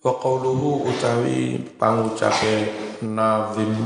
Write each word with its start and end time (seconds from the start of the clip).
wa 0.00 0.16
qawluhu 0.16 0.88
utawi 0.88 1.60
pangucape 1.76 2.72
nazim 3.04 3.76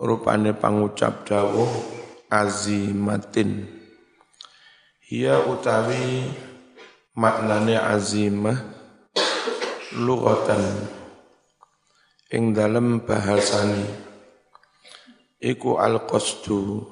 rupane 0.00 0.56
pangucap 0.56 1.28
dawuh 1.28 1.68
azimatin. 2.32 3.68
Hiya 5.04 5.44
utawi 5.52 6.32
maknane 7.12 7.76
azimah 7.76 8.56
lughatan. 10.00 10.64
Ing 12.32 12.56
dalem 12.56 13.04
bahasani 13.04 13.84
iku 15.44 15.76
al 15.76 16.08
qasdu 16.08 16.88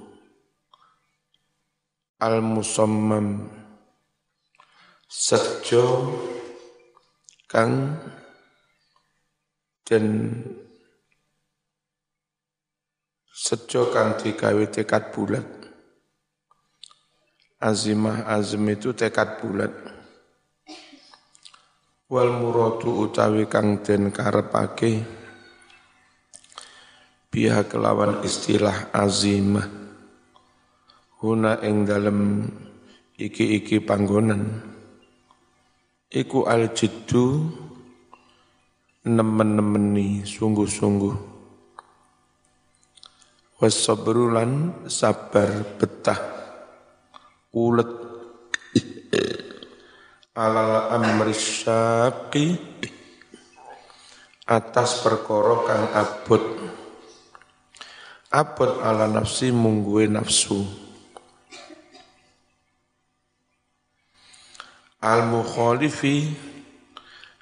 al 2.21 2.45
musammam 2.45 3.49
sejo 5.09 6.15
kang 7.53 8.01
dan 9.85 10.33
sejo 13.29 13.93
kang 13.93 14.17
digawe 14.17 14.65
tekad 14.73 15.13
bulat. 15.13 15.45
Azimah 17.61 18.25
azim 18.25 18.65
itu 18.73 18.97
tekad 18.97 19.37
bulat. 19.45 19.69
Wal 22.09 22.33
muradu 22.41 23.05
utawi 23.05 23.45
kang 23.45 23.85
den 23.85 24.09
karepake 24.09 25.05
biha 27.29 27.69
kelawan 27.69 28.25
istilah 28.25 28.89
azimah. 28.97 29.69
Huna 31.21 31.61
ing 31.61 31.85
dalem 31.85 32.49
iki-iki 33.21 33.85
panggonan 33.85 34.72
iku 36.13 36.45
al 36.45 36.77
jiddu 36.77 37.49
nemen-nemeni 39.09 40.29
sungguh-sungguh. 40.29 41.33
Wasabrulan 43.57 44.85
sabar 44.93 45.65
betah. 45.81 46.21
Ulet. 47.57 47.89
Alal 50.37 51.01
amri 51.01 51.33
syaqi. 51.33 52.61
Atas 54.45 55.01
perkara 55.01 55.55
kang 55.65 55.87
abot. 55.97 56.45
Abot 58.29 58.73
ala 58.85 59.09
nafsi 59.09 59.49
mungguwe 59.49 60.09
nafsu 60.13 60.92
al 65.03 65.27
mukhalifi 65.27 66.31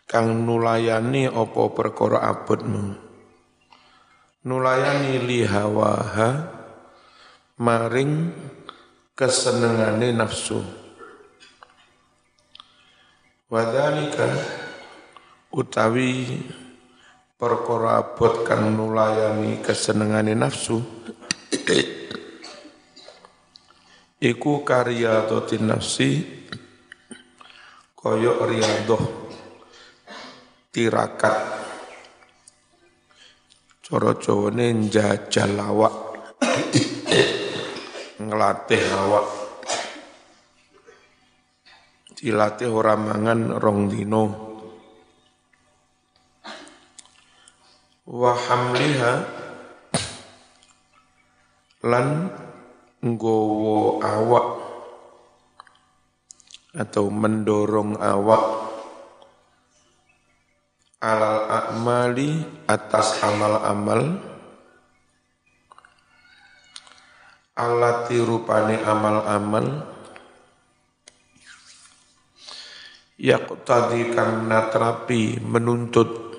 kang 0.08 0.48
nulayani 0.48 1.28
apa 1.28 1.62
perkara 1.76 2.24
abotmu 2.24 3.10
nulayani 4.40 5.20
li 5.28 5.44
hawaha 5.44 6.48
maring 7.60 8.32
kesenengane 9.12 10.16
nafsu. 10.16 10.64
Wadhalika 13.52 14.24
utawi 15.52 16.40
perkara 17.36 18.00
abot 18.00 18.48
kang 18.48 18.72
nulayani 18.72 19.60
kesenengane 19.60 20.32
nafsu 20.32 20.80
iku 24.20 24.64
karya 24.64 25.28
nafsi 25.60 26.24
koyok 28.00 28.38
riadoh 28.48 29.04
tirakat. 30.72 31.36
Coro 33.84 34.16
jawane 34.16 34.72
njajal 34.72 35.60
awak. 35.60 35.96
Ngelatih 38.24 38.84
awak. 39.04 39.28
Dilatih 42.16 42.68
ora 42.72 42.96
mangan 42.96 43.56
rong 43.56 43.88
dino 43.88 44.50
wa 48.10 48.36
hamliha 48.36 49.12
lan 51.86 52.28
nggowo 53.00 54.04
awak 54.04 54.59
atau 56.70 57.10
mendorong 57.10 57.98
awak 57.98 58.44
alal 61.00 61.48
a'mali 61.48 62.44
atas 62.68 63.18
amal-amal 63.24 64.20
alati 67.60 68.16
rupane 68.20 68.80
amal-amal 68.80 69.66
yaqtadi 73.20 74.16
kang 74.16 74.48
natrapi 74.48 75.36
menuntut. 75.44 76.32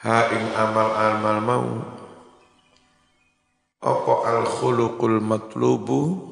Ha 0.00 0.32
ing 0.32 0.46
amal-amal 0.56 1.36
mau 1.40 1.66
apa 3.80 4.14
al 4.28 4.44
khuluqul 4.44 5.20
matlubu 5.24 6.29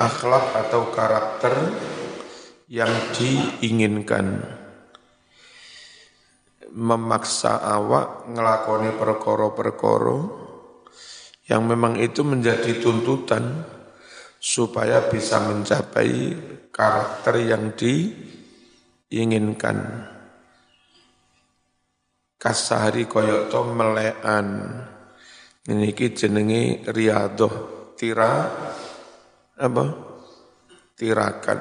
akhlak 0.00 0.56
atau 0.56 0.88
karakter 0.88 1.52
yang 2.72 2.88
diinginkan 3.12 4.40
memaksa 6.72 7.60
awak 7.60 8.24
ngelakoni 8.32 8.96
perkoro-perkoro 8.96 10.18
yang 11.50 11.68
memang 11.68 12.00
itu 12.00 12.24
menjadi 12.24 12.80
tuntutan 12.80 13.66
supaya 14.40 15.04
bisa 15.10 15.42
mencapai 15.44 16.32
karakter 16.72 17.34
yang 17.44 17.74
diinginkan. 17.74 19.76
Kasahari 22.40 23.04
koyok 23.04 23.52
to 23.52 23.60
melean. 23.68 24.48
Ini 25.60 25.92
jenenge 25.92 26.88
riadoh 26.88 27.52
tira 28.00 28.48
apa? 29.60 29.84
Tirakat. 30.96 31.60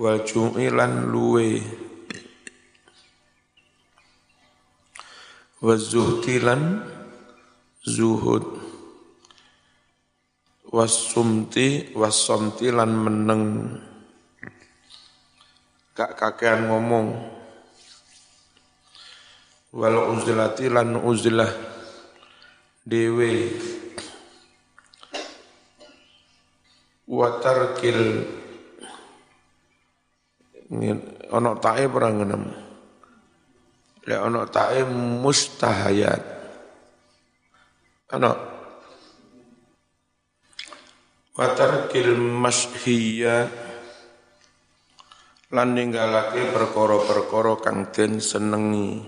Wal 0.00 0.24
ju'ilan 0.24 1.12
luwe. 1.12 1.60
Wa 5.60 5.76
zuhtilan 5.76 6.88
zuhud. 7.84 8.44
Wasumti 10.70 11.92
wasomtilan 11.92 12.92
meneng. 12.94 13.44
Gak 15.92 16.16
kakean 16.16 16.70
ngomong. 16.70 17.36
Walau 19.70 20.16
uzlati 20.16 20.66
lan 20.66 20.96
uzlah 20.96 21.50
dewe 22.82 23.54
wa 27.10 27.28
tarkil. 27.42 28.22
Ono 31.34 31.50
tae 31.58 31.90
perang 31.90 32.22
enam 32.22 32.44
le 34.06 34.14
ono 34.16 34.46
tae 34.46 34.86
mustahayat. 34.86 36.22
Ono 38.14 38.32
wa 41.34 41.46
tarkil 41.58 42.14
mashiyat. 42.14 43.68
Lan 45.50 45.74
ninggalake 45.74 46.54
perkara-perkara 46.54 47.58
kang 47.58 47.90
den 47.90 48.22
senengi. 48.22 49.02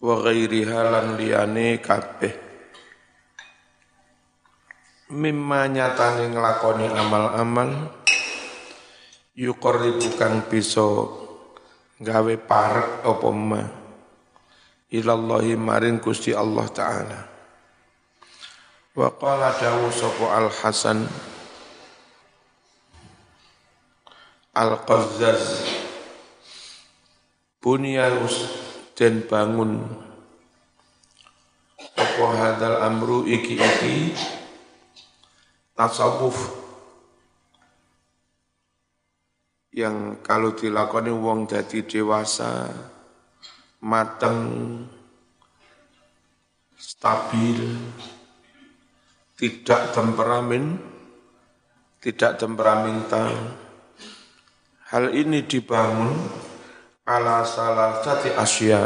Wa 0.00 0.24
ghairiha 0.24 0.80
lan 0.88 1.20
liyane 1.20 1.76
kabeh 1.84 2.49
mimma 5.10 5.66
nyatane 5.66 6.30
nglakoni 6.30 6.86
amal-amal 6.86 7.90
yuqarribu 9.34 10.14
kang 10.14 10.46
bisa 10.46 10.86
gawe 11.98 12.34
parek 12.38 13.02
apa 13.02 13.28
ma. 13.34 13.62
Ilallahi 14.90 15.54
maring 15.54 16.02
Gusti 16.02 16.34
Allah 16.34 16.66
taala. 16.70 17.20
Wa 18.94 19.10
qala 19.18 19.54
dawu 19.54 19.90
sapa 19.94 20.26
al 20.34 20.50
hasan 20.50 21.06
al 24.54 24.82
qazzaz 24.82 25.62
bunyalus 27.62 28.50
den 28.98 29.26
bangun. 29.26 29.78
Apa 31.94 32.26
hadal 32.34 32.82
amru 32.82 33.26
iki 33.30 33.58
iki 33.58 34.39
tasawuf. 35.80 36.36
Yang 39.72 40.20
kalau 40.20 40.52
dilakoni 40.52 41.08
wong 41.08 41.48
dadi 41.48 41.88
dewasa 41.88 42.68
mateng 43.80 44.36
stabil 46.76 47.80
tidak 49.40 49.96
temperamen 49.96 50.76
tidak 52.02 52.36
temperamental 52.36 53.56
hal 54.92 55.04
ini 55.16 55.48
dibangun 55.48 56.12
ala 57.08 57.46
salah 57.48 58.04
satu 58.04 58.36
asya 58.36 58.84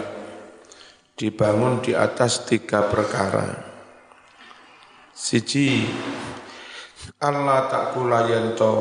dibangun 1.19 1.82
di 1.82 1.90
atas 1.94 2.47
tiga 2.47 2.87
perkara. 2.87 3.73
Siji 5.14 5.87
Allah 7.25 7.73
tak 7.73 7.97
kulayanto 7.97 8.73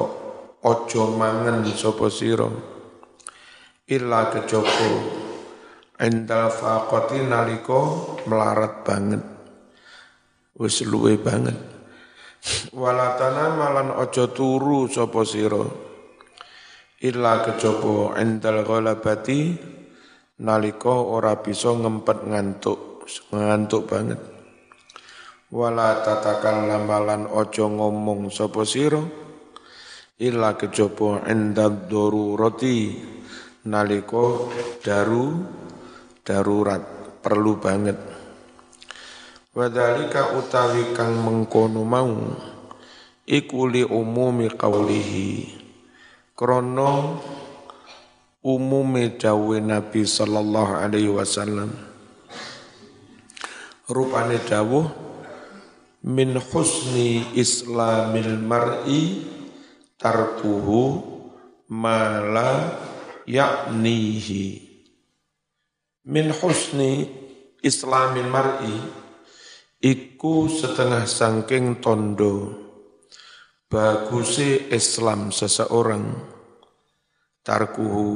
ojo 0.68 1.04
mangan 1.16 1.64
sapa 1.72 2.12
sira 2.12 2.52
illa 3.88 4.28
kejaba 4.36 4.92
endal 6.04 6.52
faqati 6.52 7.24
nalika 7.24 7.80
melarat 8.28 8.84
banget. 8.84 9.24
Wis 10.60 10.84
luwe 10.84 11.16
banget. 11.16 11.56
Wala 12.76 13.16
malan 13.56 13.96
ojo 13.96 14.28
turu 14.36 14.92
sapa 14.92 15.24
sira 15.24 15.64
illa 17.00 17.48
kejaba 17.48 18.20
endal 18.20 18.68
ghalabati 18.68 19.56
nalika 20.44 20.92
ora 20.92 21.40
bisa 21.40 21.72
ngempet 21.72 22.28
ngantuk 22.28 23.08
ngantuk 23.32 23.88
banget 23.88 24.33
wala 25.54 26.02
tatakal 26.02 26.66
lambalan 26.66 27.30
ojo 27.30 27.70
ngomong 27.70 28.34
sapa 28.34 28.66
sira 28.66 28.98
illa 30.18 30.58
kejaba 30.58 31.30
inda 31.30 31.70
roti 31.70 32.98
naliko 33.70 34.50
daru 34.82 35.46
darurat 36.26 36.82
perlu 37.22 37.62
banget. 37.62 38.02
Wadalika 39.54 40.34
utawi 40.34 40.98
kang 40.98 41.22
mengkono 41.22 41.86
mau 41.86 42.34
iku 43.30 43.70
li 43.70 43.86
umumi 43.86 44.50
qaulihi 44.50 45.54
krana 46.34 47.22
umumi 48.42 49.22
dawe 49.22 49.58
Nabi 49.62 50.02
sallallahu 50.02 50.74
alaihi 50.82 51.14
wasallam. 51.14 51.70
Rupane 53.86 54.42
dawuh 54.42 55.03
min 56.04 56.36
husni 56.36 57.32
islamil 57.36 58.36
mar'i 58.44 59.24
tarkuhu 59.96 60.82
mala 61.72 62.76
yaknihi 63.24 64.46
min 66.12 66.28
husni 66.36 67.08
islamil 67.64 68.28
mar'i 68.28 68.76
iku 69.80 70.52
setengah 70.52 71.08
sangking 71.08 71.80
tondo 71.80 72.64
bagusi 73.74 74.70
Islam 74.70 75.34
seseorang. 75.34 76.14
Tarkuhu 77.44 78.08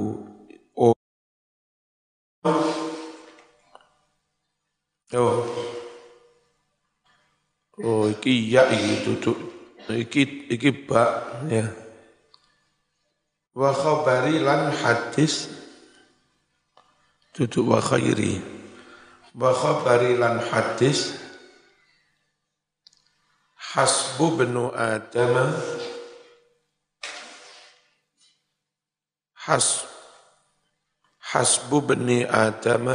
oh, 0.78 0.95
oh. 5.18 5.56
Oh, 7.82 8.10
iki 8.10 8.50
ya 8.50 8.66
iki 8.74 9.06
duduk. 9.06 9.38
Iki 9.88 10.50
iki 10.50 10.70
bak 10.90 11.10
ya. 11.50 11.70
Wa 13.54 13.74
khabari 13.74 14.42
lan 14.42 14.74
hadis. 14.74 15.50
Duduk 17.38 17.74
wa 17.74 17.80
khairi. 17.82 18.42
Wa 19.38 19.54
khabari 19.54 20.18
lan 20.18 20.42
hadis. 20.42 21.18
Hasbu 23.78 24.42
benu 24.42 24.74
adam 24.74 25.54
has 29.48 29.88
hasbu 31.32 31.80
bani 31.88 32.28
adam 32.28 32.92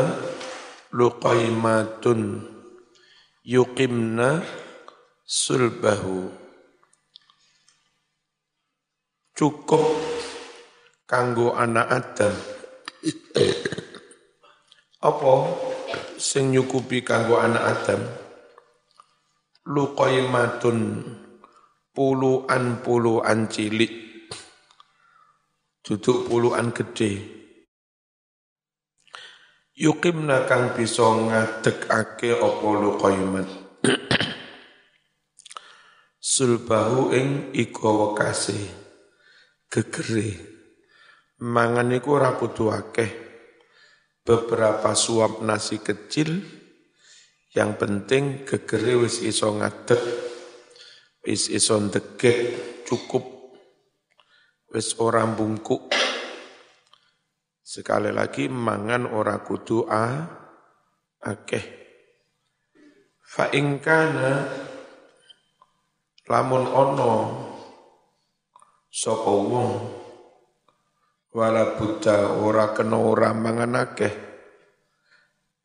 luqaimatun 0.92 2.44
yuqimna 3.40 4.44
sulbahu 5.26 6.30
cukup 9.32 9.82
kanggo 11.08 11.56
anak 11.56 11.86
Adam. 11.90 12.34
Apa 15.02 15.32
sing 16.18 16.54
nyukupi 16.54 17.02
kanggo 17.02 17.42
anak 17.42 17.64
Adam? 17.80 18.00
Luqaimatun 19.62 20.78
puluhan 21.92 22.80
puluhan 22.80 23.52
cilik 23.52 23.92
duduk 25.84 26.24
puluhan 26.30 26.72
gede 26.72 27.20
yukimna 29.76 30.48
kang 30.48 30.72
bisa 30.72 31.04
ngadekake 31.04 32.32
apa 32.32 32.68
luqaimat 32.80 33.48
sulbahu 36.32 37.12
ing 37.12 37.52
iko 37.52 38.16
kasih 38.16 38.64
gegere. 39.68 40.32
Mangan 41.44 41.92
iku 41.92 42.16
ora 42.16 42.32
kudu 42.40 42.72
akeh. 42.72 43.12
Beberapa 44.24 44.96
suap 44.96 45.44
nasi 45.44 45.84
kecil 45.84 46.40
yang 47.52 47.76
penting 47.76 48.48
gegere 48.48 48.96
wis 48.96 49.20
iso 49.20 49.52
ngadeg, 49.52 50.00
wis 51.26 51.52
iso 51.52 51.76
ndegek 51.76 52.38
cukup, 52.88 53.52
wis 54.72 54.96
ora 55.02 55.26
bungkuk. 55.28 55.92
Sekali 57.60 58.08
lagi 58.08 58.48
mangan 58.48 59.04
ora 59.10 59.42
kudu 59.44 59.84
a 59.84 60.06
akeh. 61.28 61.66
Fa 63.20 63.50
ingkana 63.52 64.32
lamun 66.30 66.64
ono 66.66 67.12
sapa 68.92 69.32
wong 69.32 69.70
wala 71.32 71.74
buddha 71.80 72.36
ora 72.38 72.76
kena 72.76 72.98
ora 73.00 73.32
mangan 73.32 73.88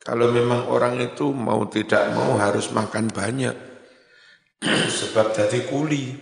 kalau 0.08 0.32
memang 0.32 0.72
orang 0.72 0.96
itu 1.04 1.36
mau 1.36 1.68
tidak 1.68 2.16
mau 2.16 2.40
harus 2.40 2.72
makan 2.72 3.12
banyak 3.12 3.52
sebab 4.98 5.36
jadi 5.36 5.68
kuli. 5.68 6.16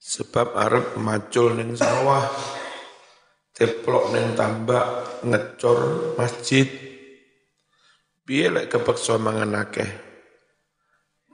Sebab 0.00 0.56
Arab 0.56 0.96
macul 0.96 1.60
neng 1.60 1.76
sawah 1.76 2.24
teplok 3.52 4.08
neng 4.16 4.32
tambak 4.32 5.20
ngecor 5.20 6.14
masjid. 6.16 6.64
Piye 8.24 8.48
lek 8.48 8.72
kepeksa 8.72 9.20
mangan 9.20 9.52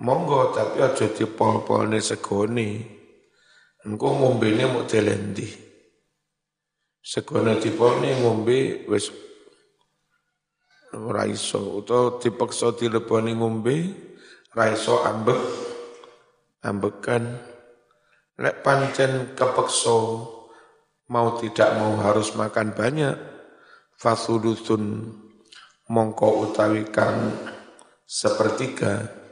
monggo 0.01 0.51
tapi 0.51 0.83
aja 0.83 1.07
dipol-polne 1.07 2.03
segone. 2.03 2.69
Engko 3.85 4.09
ngombene 4.17 4.65
mau 4.65 4.89
telendi. 4.89 5.45
Segone 7.05 7.61
dipone 7.61 8.17
ngombe 8.25 8.89
wis 8.89 9.13
ora 10.97 11.29
iso. 11.29 11.85
Utawa 11.85 12.17
dipaksa 12.17 12.73
dileboni 12.73 13.37
ngombe 13.37 13.77
ra 14.57 14.73
iso 14.73 15.05
ambek 15.05 15.41
ambekan. 16.65 17.53
Lek 18.41 18.65
pancen 18.65 19.37
kepeksa 19.37 19.99
mau 21.13 21.37
tidak 21.37 21.77
mau 21.77 22.01
harus 22.01 22.33
makan 22.33 22.73
banyak 22.73 23.15
fasulusun 24.01 25.13
mongko 25.93 26.49
utawi 26.49 26.89
kang 26.89 27.37
sepertiga 28.09 29.24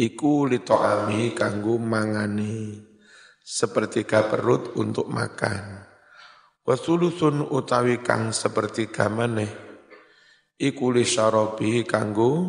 iku 0.00 0.48
litoami 0.48 1.36
kanggo 1.36 1.76
mangani 1.76 2.80
sepertiga 3.44 4.24
perut 4.32 4.72
untuk 4.80 5.12
makan. 5.12 5.84
Wasulusun 6.64 7.52
utawi 7.52 8.00
kang 8.00 8.32
sepertiga 8.32 9.12
maneh 9.12 9.50
iku 10.56 10.96
syarabi 11.04 11.84
kanggo 11.84 12.48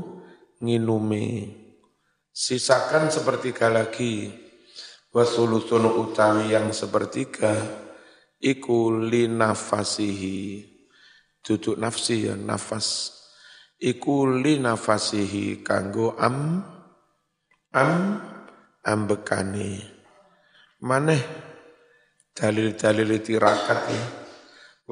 nginumi. 0.63 1.59
Sisakan 2.31 3.11
sepertiga 3.11 3.67
lagi. 3.67 4.31
Wasulusun 5.11 5.91
utawi 5.91 6.55
yang 6.55 6.71
sepertiga 6.71 7.51
iku 8.39 8.95
li 8.95 9.27
nafasihi. 9.27 10.71
Duduk 11.43 11.75
nafsi 11.75 12.31
ya 12.31 12.37
nafas. 12.37 13.19
Iku 13.81 14.39
li 14.39 14.61
nafasihi 14.61 15.65
kanggo 15.65 16.15
am 16.15 16.61
am 17.71 18.19
ambekani 18.83 19.79
maneh 20.83 21.23
dalil-dalil 22.35 23.19
tirakat 23.23 23.81
ya. 23.91 24.05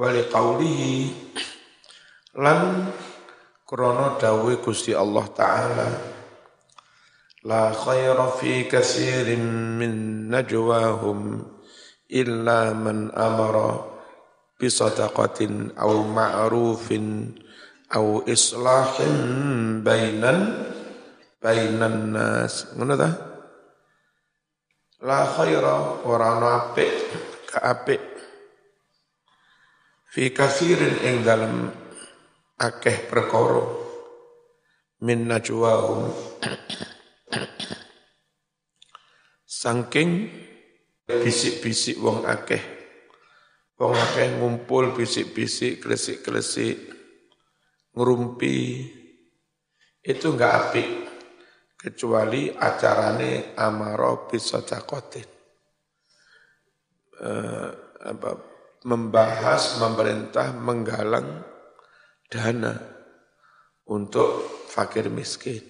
Wali 0.00 0.24
qawlihi 0.32 0.96
lan 2.40 2.88
krono 3.68 4.16
dawe 4.16 4.52
Gusti 4.64 4.96
Allah 4.96 5.26
taala 5.36 5.88
La 7.40 7.72
khaira 7.72 8.36
fi 8.36 8.68
kasirin 8.68 9.76
min 9.80 9.92
najwahum 10.28 11.40
illa 12.12 12.76
man 12.76 13.08
amara 13.16 13.80
bisadaqatin 14.60 15.72
aw 15.72 16.04
ma'rufin 16.04 17.32
aw 17.96 18.20
islahin 18.28 19.16
bainan 19.80 20.52
bainan 21.40 22.12
nas. 22.12 22.68
Ngono 22.76 22.94
ta? 22.94 23.10
La 25.00 25.24
khaira 25.24 26.04
ora 26.04 26.36
ana 26.36 26.48
apik. 26.60 26.94
Ka 27.48 27.58
apik. 27.72 28.04
Fi 30.12 30.28
kasirin 30.36 31.00
ing 31.08 31.16
dalem 31.24 31.72
akeh 32.60 33.08
perkara. 33.08 33.64
Min 35.00 35.24
najwahum 35.24 36.12
saking 39.48 40.28
bisik-bisik 41.08 41.96
wong 42.04 42.28
akeh. 42.28 42.60
Wong 43.80 43.96
akeh 43.96 44.36
ngumpul 44.36 44.92
bisik-bisik 44.92 45.80
klesik-klesik 45.80 46.76
ngerumpi 47.96 48.86
itu 50.04 50.26
enggak 50.30 50.52
apik 50.52 51.09
kecuali 51.80 52.52
acarane 52.52 53.56
amaro 53.56 54.28
bisodakotin 54.28 55.28
eh, 57.24 57.70
apa, 58.00 58.30
membahas, 58.84 59.80
memerintah, 59.80 60.52
menggalang 60.56 61.40
dana 62.28 62.76
untuk 63.88 64.44
fakir 64.68 65.08
miskin. 65.08 65.60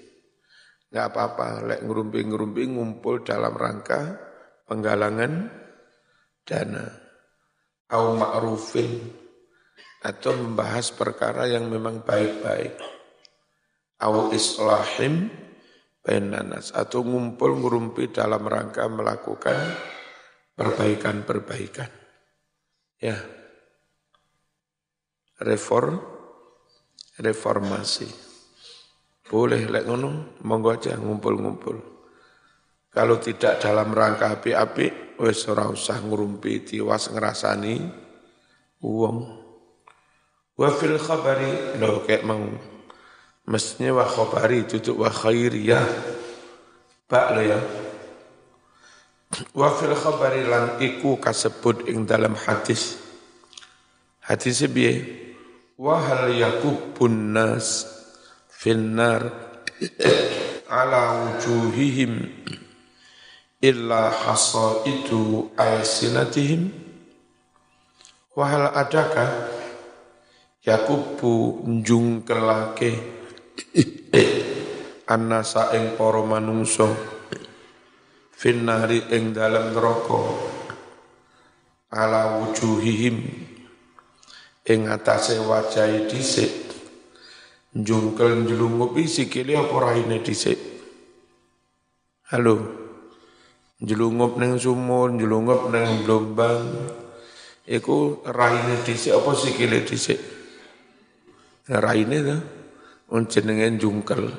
Enggak 0.90 1.06
apa-apa, 1.14 1.48
lek 1.70 1.80
ngerumpi-ngerumpi 1.86 2.74
ngumpul 2.74 3.22
dalam 3.22 3.54
rangka 3.54 4.18
penggalangan 4.66 5.46
dana. 6.42 6.86
Au 7.90 8.14
ma'rufin 8.14 9.10
atau 10.06 10.30
membahas 10.34 10.94
perkara 10.94 11.50
yang 11.50 11.66
memang 11.66 12.06
baik-baik. 12.06 12.78
Au 14.02 14.30
islahim 14.30 15.30
bainanas 16.00 16.72
atau 16.72 17.04
ngumpul 17.04 17.60
ngurumpi 17.60 18.08
dalam 18.08 18.44
rangka 18.48 18.88
melakukan 18.88 19.56
perbaikan-perbaikan. 20.56 21.90
Ya. 23.00 23.16
Reform 25.40 25.96
reformasi. 27.20 28.08
Boleh 29.30 29.68
lek 29.70 29.86
ngono, 29.86 30.40
monggo 30.42 30.74
aja 30.74 30.98
ngumpul-ngumpul. 30.98 31.76
Kalau 32.90 33.22
tidak 33.22 33.62
dalam 33.62 33.94
rangka 33.94 34.34
api-api, 34.40 35.16
wis 35.22 35.46
ora 35.46 35.70
usah 35.70 36.02
ngurumpi 36.02 36.66
tiwas 36.66 37.14
ngerasani 37.14 37.76
uang. 38.82 39.18
Wa 40.58 40.68
fil 40.74 40.98
khabari, 40.98 41.78
lho 41.78 42.02
kayak 42.02 42.26
mau 42.26 42.42
Mestinya 43.48 44.00
wa 44.00 44.06
khobari 44.08 44.68
tutup 44.68 45.00
wa 45.00 45.08
khairiyah. 45.08 45.84
Bak 47.08 47.26
lo 47.36 47.42
ya. 47.42 47.60
Wa 49.54 49.70
fil 49.78 49.94
khabari 49.94 50.42
lan 50.44 50.76
iku 50.82 51.16
kasebut 51.16 51.86
ing 51.86 52.04
dalam 52.04 52.34
hadis. 52.34 52.98
Hadis 54.20 54.62
piye? 54.68 55.06
Wa 55.80 55.96
hal 55.96 56.34
yakubun 56.34 57.32
nas 57.32 57.88
finnar 58.52 59.32
ala 60.68 61.24
wujuhihim 61.24 62.28
illa 63.64 64.12
hasaitu 64.12 65.48
alsinatihim 65.56 66.68
wa 68.36 68.44
hal 68.44 68.70
adakah 68.76 69.50
yakubu 70.62 71.64
njungkelake 71.64 73.19
annasa 75.10 75.74
ing 75.74 75.98
para 75.98 76.22
manungsa 76.22 76.86
finnari 78.30 79.10
ing 79.10 79.34
dalam 79.34 79.74
neraka 79.74 80.22
ala 81.90 82.40
wujuhihim 82.40 83.16
ing 84.70 84.80
atase 84.86 85.42
wajahe 85.42 86.06
dhisik 86.06 86.70
njungkel 87.74 88.46
njlungupi 88.46 89.06
sikile 89.08 89.58
apa 89.58 89.76
raine 89.80 90.18
dhisik. 90.18 90.58
Halo 92.30 92.54
njlungup 93.82 94.38
ning 94.38 94.58
sumur 94.58 95.10
njlungup 95.10 95.70
ning 95.74 96.06
blombang 96.06 96.66
iku 97.66 98.22
raine 98.26 98.74
dhisik 98.86 99.14
apa 99.14 99.30
sikile 99.34 99.82
dhisik? 99.86 100.18
Raine 101.70 102.18
ta 102.26 102.36
on 103.10 103.26
jenenge 103.26 103.76
jungkel. 103.76 104.30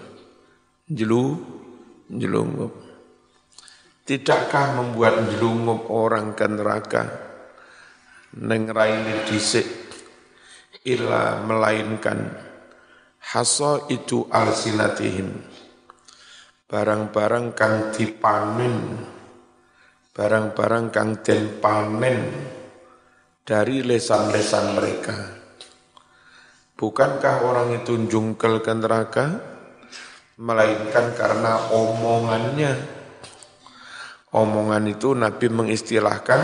Jelu 0.92 1.24
jelungup 2.12 2.92
tidakkah 4.12 4.76
membuat 4.76 5.32
jelungup 5.32 5.88
orang 5.88 6.36
ke 6.36 6.44
neraka? 6.52 7.04
Neng 8.44 8.68
raine 8.68 9.24
dhisik. 9.24 9.68
Illa 10.84 11.40
melainkan 11.46 12.20
haso 13.22 13.88
itu 13.88 14.28
alsinatihim. 14.28 15.30
Barang-barang 16.68 17.56
kang 17.56 17.96
dipanen 17.96 19.08
barang-barang 20.12 20.92
kang 20.92 21.24
den 21.24 21.64
panen 21.64 22.20
dari 23.48 23.80
lesan-lesan 23.80 24.66
mereka 24.76 25.41
Bukankah 26.82 27.46
orang 27.46 27.78
itu 27.78 27.94
jungkel 28.10 28.58
ke 28.66 28.74
neraka? 28.74 29.38
Melainkan 30.42 31.14
karena 31.14 31.70
omongannya. 31.70 32.74
Omongan 34.34 34.90
itu 34.90 35.14
Nabi 35.14 35.46
mengistilahkan 35.54 36.42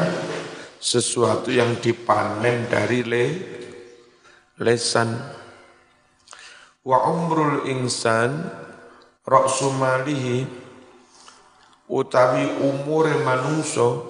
sesuatu 0.77 1.49
yang 1.49 1.81
dipanen 1.81 2.69
dari 2.69 3.01
le, 3.01 3.25
lesan. 4.61 5.09
Wa 6.85 7.09
umrul 7.09 7.65
insan 7.73 8.37
raksumalihi 9.25 10.45
utawi 11.89 12.61
umur 12.61 13.09
manungso 13.25 14.05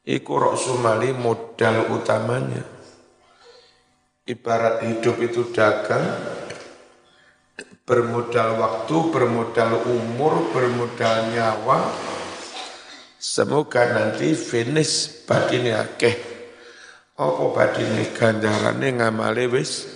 iku 0.00 0.32
raksumali 0.48 1.12
modal 1.12 1.92
utamanya 1.92 2.75
Ibarat 4.26 4.82
hidup 4.82 5.22
itu 5.22 5.54
dagang, 5.54 6.02
bermodal 7.86 8.58
waktu, 8.58 8.96
bermodal 9.14 9.86
umur, 9.86 10.50
bermodal 10.50 11.30
nyawa. 11.30 11.86
Semoga 13.22 13.86
nanti 13.86 14.34
finish 14.34 15.22
badine 15.30 15.78
akeh. 15.78 16.16
Apa 17.14 17.44
badine 17.54 18.10
ganjarane 18.10 18.98
ngamale 18.98 19.46
wis 19.46 19.86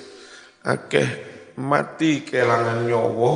akeh 0.63 1.11
mati 1.59 2.23
kelangan 2.23 2.87
nyawa, 2.87 3.35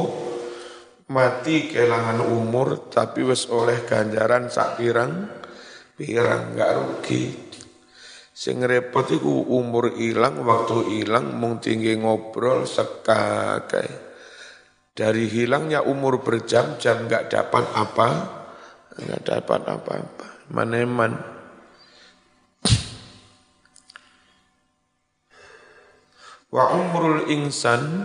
mati 1.11 1.75
kelangan 1.75 2.23
umur 2.23 2.87
tapi 2.87 3.27
wis 3.27 3.51
oleh 3.51 3.83
ganjaran 3.83 4.47
sak 4.47 4.79
pirang 4.79 5.27
pirang 5.99 6.55
gak 6.55 6.71
rugi. 6.79 7.44
Sing 8.35 8.67
repot 8.67 9.07
iku 9.15 9.47
umur 9.47 9.95
ilang, 9.95 10.43
waktu 10.43 11.07
ilang, 11.07 11.39
mung 11.39 11.63
tinggi 11.63 11.95
ngobrol 11.95 12.67
sekakai. 12.67 13.87
Dari 14.91 15.31
hilangnya 15.31 15.87
umur 15.87 16.19
berjam-jam 16.19 17.07
nggak 17.07 17.31
dapat 17.31 17.63
apa, 17.79 18.09
nggak 18.99 19.23
dapat 19.23 19.61
apa-apa. 19.71 20.27
Maneman. 20.51 21.15
Wa 26.51 26.75
umrul 26.75 27.31
insan 27.31 28.03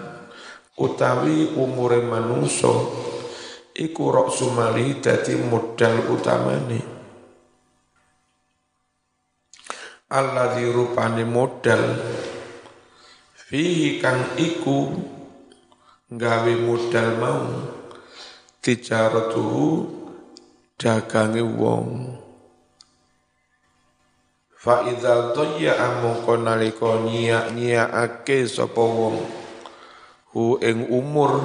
utawi 0.78 1.58
umure 1.58 2.06
manungso 2.06 2.90
iku 3.74 4.14
rok 4.14 4.30
sumali 4.30 5.02
dadi 5.02 5.38
modal 5.38 6.10
utamane. 6.14 6.99
Allah 10.10 10.58
dirupani 10.58 11.22
modal 11.22 12.01
fihi 13.38 14.01
kang 14.01 14.34
iku 14.42 14.89
gawe 16.10 16.54
modal 16.66 17.08
mau 17.22 17.46
tijaratuhu 18.58 19.86
dagange 20.82 21.46
wong. 21.46 22.18
Fa 24.58 24.89
idza 24.89 25.38
dhayya 25.38 25.78
mongko 26.01 26.42
nalika 26.42 27.06
nyiak-nyiakake 27.06 28.50
sapa 28.50 28.82
wong 28.82 29.22
hu 30.34 30.58
ing 30.58 30.89
umur 30.89 31.38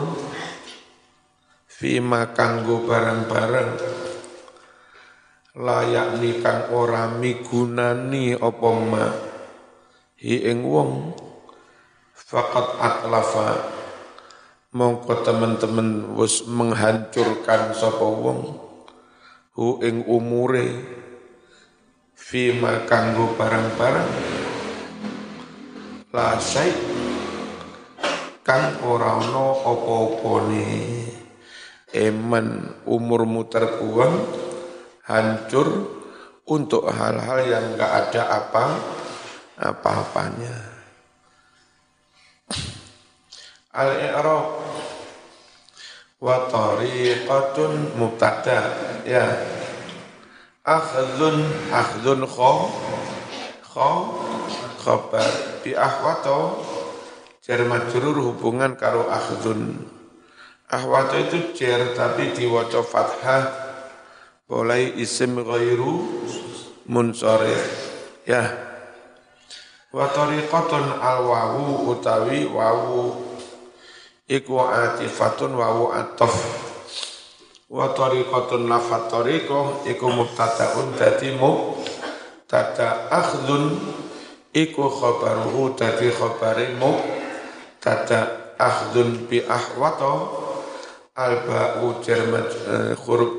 fima 1.68 2.32
kanggo 2.32 2.80
barang-barang 2.88 3.93
layak 5.54 6.18
ni 6.18 6.42
kang 6.42 6.74
ora 6.74 7.06
migunani 7.14 8.34
apa 8.34 8.70
ma 8.74 9.06
hi 10.18 10.50
ing 10.50 10.66
wong. 10.66 11.14
Faqat 12.10 12.82
atlafa. 12.82 13.70
Mongko 14.74 15.22
teman-teman 15.22 16.18
wis 16.18 16.42
menghancurkan 16.50 17.70
sapa 17.70 18.02
wong. 18.02 18.58
Hu 19.54 19.78
ing 19.86 20.02
umure. 20.10 20.74
Fima 22.18 22.82
kanggo 22.90 23.38
barang-barang. 23.38 24.10
La 26.10 26.34
syai 26.42 26.74
kang 28.42 28.82
ora 28.82 29.22
ana 29.22 29.54
apa-apane. 29.62 30.66
Eman 31.94 32.74
umurmu 32.90 33.46
terbuang 33.46 34.43
hancur 35.04 35.68
untuk 36.48 36.88
hal-hal 36.88 37.38
yang 37.44 37.64
enggak 37.76 37.92
ada 38.08 38.22
apa 38.44 38.64
apa-apanya. 39.60 40.56
Al-i'rab 43.74 44.46
wa 46.20 46.36
tariqatun 46.48 47.98
mubtada. 47.98 48.60
Ya. 49.04 49.24
Akhdun 50.64 51.44
akhdun 51.68 52.24
kha 52.24 52.52
kha 53.60 53.90
khabar 54.80 55.32
bi 55.60 55.76
ahwato 55.76 56.64
jar 57.44 57.60
majrur 57.68 58.16
hubungan 58.32 58.72
karo 58.72 59.04
akhdun 59.12 59.76
ahwato 60.72 61.20
itu 61.20 61.52
jar 61.52 61.92
tapi 61.92 62.32
diwaca 62.32 62.80
fathah 62.80 63.63
boleh 64.44 65.00
isim 65.00 65.40
ghairu 65.40 66.04
munsharif 66.84 67.64
ya. 68.28 68.44
Wa 69.88 70.10
tariqatun 70.12 71.00
al 71.00 71.24
wawu 71.24 71.94
utawi 71.96 72.44
wawu. 72.50 73.24
Iku 74.28 74.56
atifatun 74.60 75.56
wawu 75.56 75.92
atof. 75.96 76.34
Wa 77.72 77.96
tariqatun 77.96 78.68
lafat 78.68 79.08
tariqah 79.08 79.88
iku 79.88 80.06
mubtadaun 80.12 80.92
dadi 80.98 81.36
mubtada 81.40 83.08
akhdun 83.08 83.80
iku 84.52 84.84
khabaruhu 84.92 85.72
dadi 85.72 86.12
khabare 86.12 86.76
mubtada 86.76 88.52
akhdun 88.60 89.24
bi 89.24 89.40
ahwata 89.40 90.12
al 91.14 91.34
ba'u 91.46 92.02
jar 92.02 92.26
eh, 92.26 92.92
huruf 92.98 93.38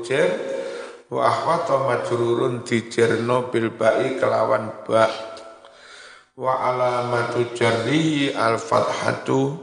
wa 1.06 1.22
ahwata 1.22 1.86
majrurun 1.86 2.66
dijerno 2.66 3.46
bil 3.50 3.70
ba'i 3.70 4.18
kelawan 4.18 4.82
ba. 4.82 5.06
Wa 6.36 6.52
alamatu 6.68 7.54
jarrihi 7.54 8.34
al 8.34 8.58
fathatu 8.58 9.54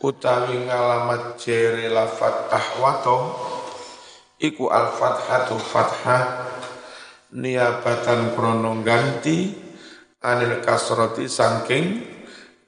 utawi 0.00 0.68
ngalamat 0.68 1.40
jere 1.40 1.90
lafat 1.90 2.52
ahwato 2.52 3.34
iku 4.38 4.70
al 4.70 4.94
fathatu 4.94 5.58
fathah 5.58 6.46
niabatan 7.34 8.36
krono 8.38 8.80
ganti 8.86 9.50
anil 10.22 10.62
kasroti 10.62 11.26
saking 11.26 12.06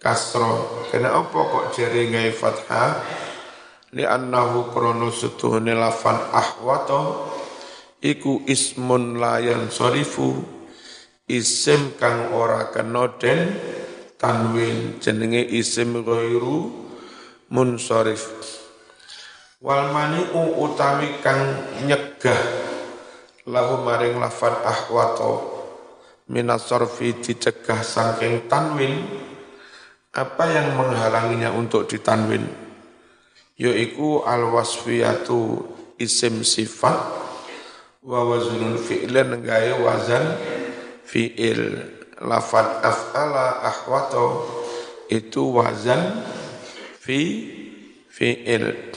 kasro 0.02 0.82
kena 0.90 1.14
apa 1.14 1.38
kok 1.38 1.64
jere 1.76 2.08
ngai 2.08 2.32
fathah? 2.34 2.90
Li 3.92 4.08
annahu 4.08 4.72
krono 4.72 5.12
setuhune 5.12 5.76
lafan 5.76 6.16
ahwato 6.32 7.31
iku 8.02 8.42
ismun 8.50 9.22
layan 9.22 9.70
sorifu 9.70 10.42
isim 11.30 11.94
kang 11.96 12.34
ora 12.34 12.74
kena 12.74 13.06
den 13.16 13.54
tanwin 14.18 14.98
jenenge 14.98 15.40
isim 15.40 16.02
ghairu 16.02 16.68
munsharif 17.48 18.26
wal 19.62 19.94
mani'u 19.94 20.60
utawi 20.66 21.22
kang 21.22 21.40
nyegah 21.86 22.42
lahu 23.46 23.86
maring 23.86 24.18
lafan 24.18 24.54
ahwato 24.66 25.62
minas 26.32 26.64
dicegah 26.98 27.84
saking 27.84 28.48
tanwin. 28.48 29.04
Apa 30.12 30.44
yang 30.44 30.76
menghalanginya 30.76 31.56
untuk 31.56 31.88
ditanwin? 31.88 32.44
Yaitu 33.56 34.20
al 34.24 34.52
wasfiyatu 34.52 35.64
isim 35.96 36.44
sifat 36.44 37.00
wa 38.02 38.26
wazunun 38.26 38.78
fi'lan 38.78 39.42
gaya 39.42 39.78
wazan 39.78 40.36
fi'il. 41.06 41.78
Lafad 42.22 42.86
af'ala 42.86 43.66
ahwato 43.66 44.46
itu 45.10 45.42
wazan 45.50 46.22
fi 47.02 47.18
fi'il. 48.06 48.94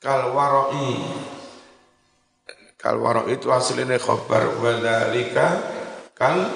Kal 0.00 0.32
waroi 0.32 0.96
kal 2.80 2.96
itu 3.28 3.52
aslinya 3.52 4.00
khobar. 4.00 4.56
Wadalika 4.56 5.60
kal 6.16 6.48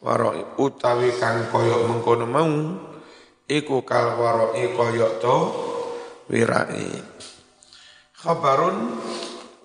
waroi 0.00 0.56
utawi 0.56 1.12
kang 1.20 1.52
koyok 1.52 1.80
mengkono 1.92 2.24
mau 2.24 2.52
iku 3.44 3.84
kal 3.84 4.16
waroi 4.16 4.72
koyok 4.72 5.12
to 5.20 5.36
wirai 6.32 6.88
khabarun 8.22 9.02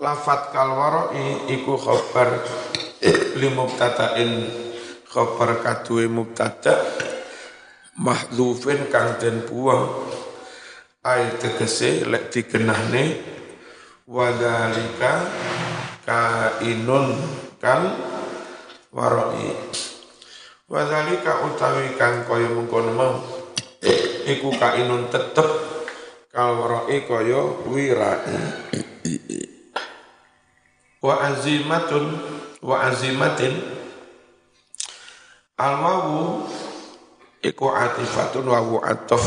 lafat 0.01 0.49
kal 0.49 0.73
waroi 0.73 1.45
iku 1.53 1.77
khobar 1.77 2.41
li 3.37 3.49
mubtada'in 3.53 4.49
khobar 5.05 5.61
kadue 5.61 6.09
mubtada 6.09 6.81
mahdhufin 8.01 8.89
kang 8.89 9.21
den 9.21 9.45
buang 9.45 10.09
ay 11.05 11.37
tegese 11.37 12.09
lek 12.09 12.33
digenahne 12.33 13.21
wadalika 14.09 15.21
kainun 16.01 17.13
kal 17.61 17.93
waroi 18.89 19.53
wadalika 20.65 21.45
utawi 21.45 21.93
kang 21.93 22.25
kaya 22.25 22.49
mengkono 22.49 22.89
mau 22.89 23.21
iku 24.25 24.49
kainun 24.57 25.13
tetep 25.13 25.66
kal 26.31 26.51
waroi 26.59 26.99
kaya 27.07 27.41
wirai. 27.69 28.35
Wa 31.01 31.13
azimatun 31.31 32.05
wa 32.61 32.75
azimatin. 32.89 33.53
Al 35.57 35.73
wawu 35.81 36.45
iku 37.41 37.65
atifatun 37.73 38.45
wawu 38.45 38.77
atof. 38.85 39.25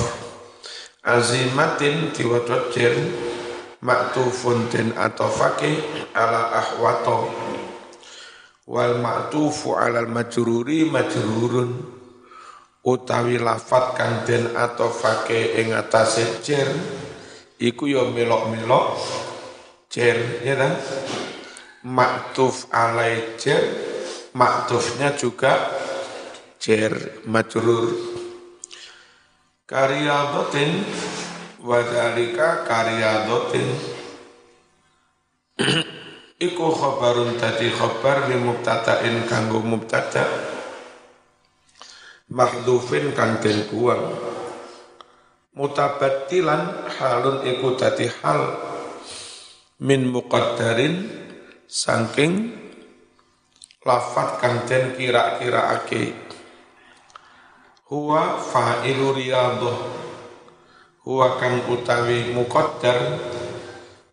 Azimatin 1.02 2.12
diwaca 2.12 2.70
jer 2.76 2.92
maktufun 3.80 4.68
den 4.70 4.92
atofake 4.94 5.80
ala 6.14 6.52
ahwato. 6.60 7.32
Wal 8.70 9.02
maktufu 9.02 9.74
alal 9.74 10.06
majruri 10.06 10.86
majrurun 10.86 11.99
utawi 12.80 13.36
lafat 13.36 13.92
kang 13.92 14.24
den 14.24 14.56
atofake 14.56 15.60
ing 15.60 15.76
atase 15.76 16.40
jer 16.40 16.68
iku 17.60 17.84
ya 17.84 18.08
melok-melok 18.08 18.96
jer 19.92 20.16
ya 20.40 20.56
kan 20.56 20.72
maktuf 21.84 22.72
alai 22.72 23.36
jer 23.36 23.60
maktufnya 24.32 25.12
juga 25.12 25.76
jer 26.56 27.20
majrur 27.28 27.92
karyadotin 29.68 30.80
wadalika 31.60 32.64
karyadotin 32.64 33.68
iku 36.48 36.66
khabarun 36.72 37.36
tadi 37.36 37.68
khabar 37.68 38.32
li 38.32 38.40
mubtada'in 38.40 39.28
kanggo 39.28 39.60
mubtada 39.60 40.49
mahdhufin 42.30 43.10
kang 43.12 43.42
den 43.42 43.66
buang. 43.68 44.14
Mutabattilan 45.50 46.86
halun 46.94 47.42
iku 47.42 47.74
tadi 47.74 48.06
hal 48.22 48.54
min 49.82 50.06
muqaddarin 50.06 51.10
saking 51.66 52.54
lafat 53.82 54.38
kang 54.38 54.62
den 54.70 54.94
kira-kiraake 54.94 56.14
huwa 57.90 58.38
fa'ilu 58.38 59.10
riyadhah. 59.18 59.78
Huwa 61.02 61.40
kang 61.42 61.66
utawi 61.66 62.30
muqaddar 62.30 63.18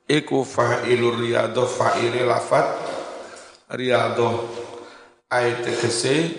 iku 0.09 0.41
fa'ilu 0.41 1.21
riyadhah 1.21 1.69
fa'ile 1.69 2.25
lafat 2.25 2.65
riyadhah. 3.77 4.65
Ai 5.29 5.61
tegese 5.61 6.33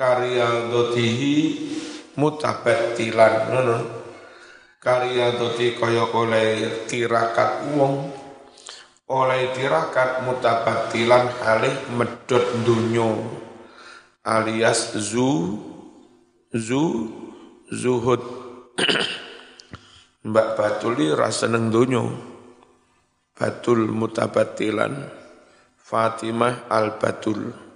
karyadatihi 0.00 1.36
mutabattilan 2.16 3.52
ngono. 3.52 3.78
Karyadati 4.80 5.76
kaya 5.76 6.08
oleh 6.08 6.88
tirakat 6.88 7.76
wong. 7.76 8.08
Oleh 9.12 9.52
tirakat 9.52 10.24
mutabattilan 10.24 11.28
halih 11.44 11.76
medhot 11.92 12.46
dunyo 12.64 13.20
alias 14.24 14.96
zu 14.96 15.60
zu 16.48 17.12
zuhud. 17.68 18.22
Mbak 20.20 20.48
Batuli 20.56 21.12
rasa 21.16 21.48
seneng 21.48 21.72
dunyo 21.72 22.12
Batul 23.32 23.88
mutabatilan 23.88 25.08
Fatimah 25.80 26.68
al-Batul 26.68 27.69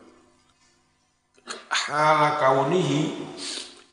Hala 1.69 2.41
kaunihi 2.41 3.13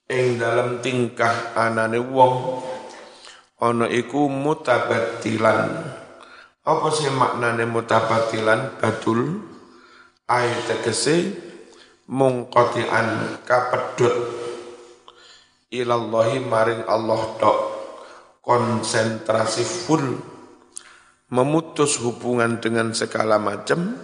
ing 0.08 0.40
dalam 0.40 0.80
tingkah 0.80 1.56
anane 1.56 2.00
wong 2.00 2.64
ana 3.60 3.86
iku 3.92 4.32
mutabatilan. 4.32 5.70
Apa 6.62 6.88
sih 6.94 7.10
maknane 7.12 7.66
mutabatilan? 7.68 8.78
Batul. 8.80 9.50
Ayat 10.32 10.64
tegese 10.64 11.36
mungqati'an 12.08 13.42
kapedhot 13.44 14.16
ilallahi 15.72 16.40
maring 16.40 16.88
Allah 16.88 17.22
tok. 17.36 17.60
Konsentrasi 18.42 19.62
full 19.62 20.18
memutus 21.30 22.02
hubungan 22.02 22.58
dengan 22.58 22.92
segala 22.92 23.38
macam 23.38 23.96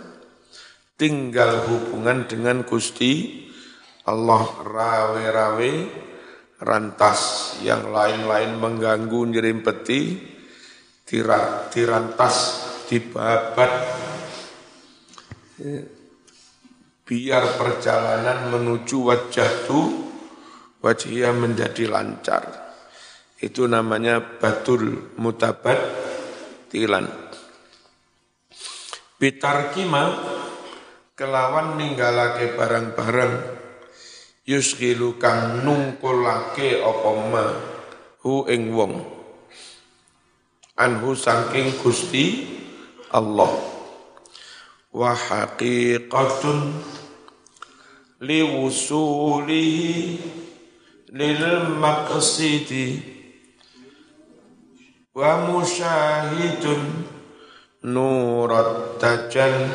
tinggal 0.97 1.69
hubungan 1.69 2.25
dengan 2.25 2.65
Gusti 2.65 3.45
Allah 4.09 4.43
rawe-rawe 4.65 5.73
rantas 6.57 7.53
yang 7.61 7.93
lain-lain 7.93 8.57
mengganggu 8.57 9.21
nyerimpeti 9.29 10.17
tirat 11.05 11.69
tirantas 11.69 12.35
dibabat 12.89 13.71
biar 17.05 17.43
perjalanan 17.61 18.49
menuju 18.49 18.97
wajah 19.05 19.51
tuh 19.69 19.87
wajhiyah 20.81 21.33
menjadi 21.37 21.87
lancar. 21.87 22.43
Itu 23.37 23.69
namanya 23.69 24.17
batul 24.41 25.13
mutabat 25.21 25.77
tilan. 26.73 27.05
Bitar 29.17 29.73
kima 29.73 30.13
kelawan 31.17 31.81
ninggalake 31.81 32.53
barang-barang 32.53 33.41
yusgilu 34.45 35.17
kang 35.17 35.65
nungkulake 35.65 36.77
apa 36.77 37.11
ma? 37.25 37.45
Hu 38.21 38.45
ing 38.45 38.69
wong. 38.69 39.01
Anhu 40.77 41.17
saking 41.17 41.73
Gusti 41.81 42.45
Allah. 43.09 43.49
Wa 44.93 45.17
haqiqatun 45.17 46.85
liwusulihi 48.21 49.89
lil 51.17 51.43
maqsidi. 51.81 53.17
Wa 55.17 55.49
musyahidun 55.49 57.09
nurat 57.89 59.01
tajal 59.01 59.65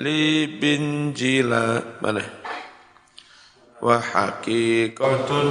li 0.00 0.48
bin 0.56 1.12
jila. 1.12 1.84
Mana? 2.00 2.24
Wa 3.84 4.00
haqiqatun. 4.00 5.48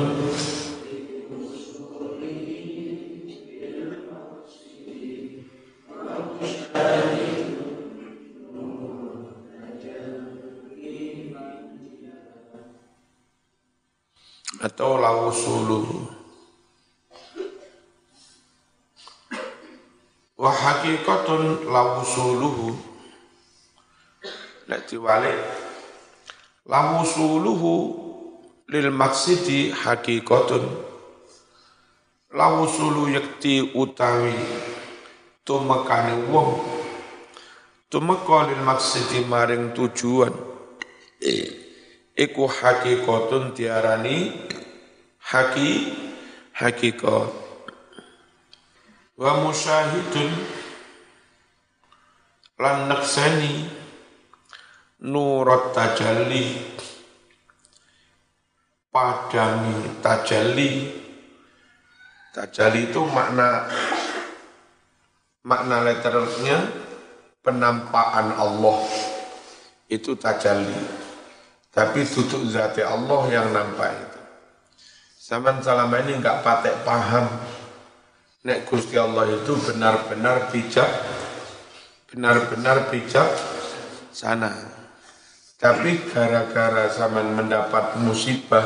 Atau 14.59 14.99
lausulu 14.99 16.03
wa 20.35 20.51
haqiqatun 20.51 21.63
lausuluhu 21.63 22.88
nek 24.69 24.85
diwalik 24.85 25.33
lawusuluhu 26.69 27.73
lil 28.69 28.93
maksidi 28.93 29.73
haqiqatun 29.73 30.61
lawusulu 32.29 33.09
yakti 33.09 33.73
utawi 33.73 34.37
tumekane 35.41 36.29
wong. 36.29 36.61
Tumeka 37.89 38.53
lil 38.53 38.61
maksidi 38.61 39.25
maring 39.25 39.73
tujuan. 39.73 40.29
Iku 42.13 42.45
hakikatun 42.45 43.57
diarani 43.57 44.29
haki 45.17 45.69
hakikat. 46.53 47.33
Wa 49.17 49.31
musyahidun 49.41 50.31
lan 52.61 52.93
naksani 52.93 53.78
nurat 55.03 55.71
tajalli 55.71 56.75
padangi 58.91 60.03
tajalli 60.03 60.71
tajalli 62.35 62.81
itu 62.91 63.01
makna 63.07 63.69
makna 65.47 65.87
letternya 65.87 66.57
penampakan 67.39 68.35
Allah 68.35 68.79
itu 69.87 70.19
tajalli 70.19 70.99
tapi 71.69 72.01
tutup 72.03 72.41
zati 72.49 72.81
Allah 72.81 73.21
yang 73.29 73.53
nampak 73.53 73.93
itu. 73.93 74.19
Zaman 75.29 75.61
selama 75.61 76.01
ini 76.01 76.17
enggak 76.17 76.41
patek 76.41 76.81
paham. 76.81 77.29
Nek 78.39 78.65
Gusti 78.65 78.95
Allah 78.95 79.27
itu 79.29 79.51
benar-benar 79.53 80.49
bijak, 80.49 80.87
benar-benar 82.09 82.87
bijak 82.89 83.27
sana. 84.15 84.78
Tapi 85.59 86.07
gara-gara 86.07 86.87
zaman 86.87 87.35
mendapat 87.35 87.99
musibah, 87.99 88.63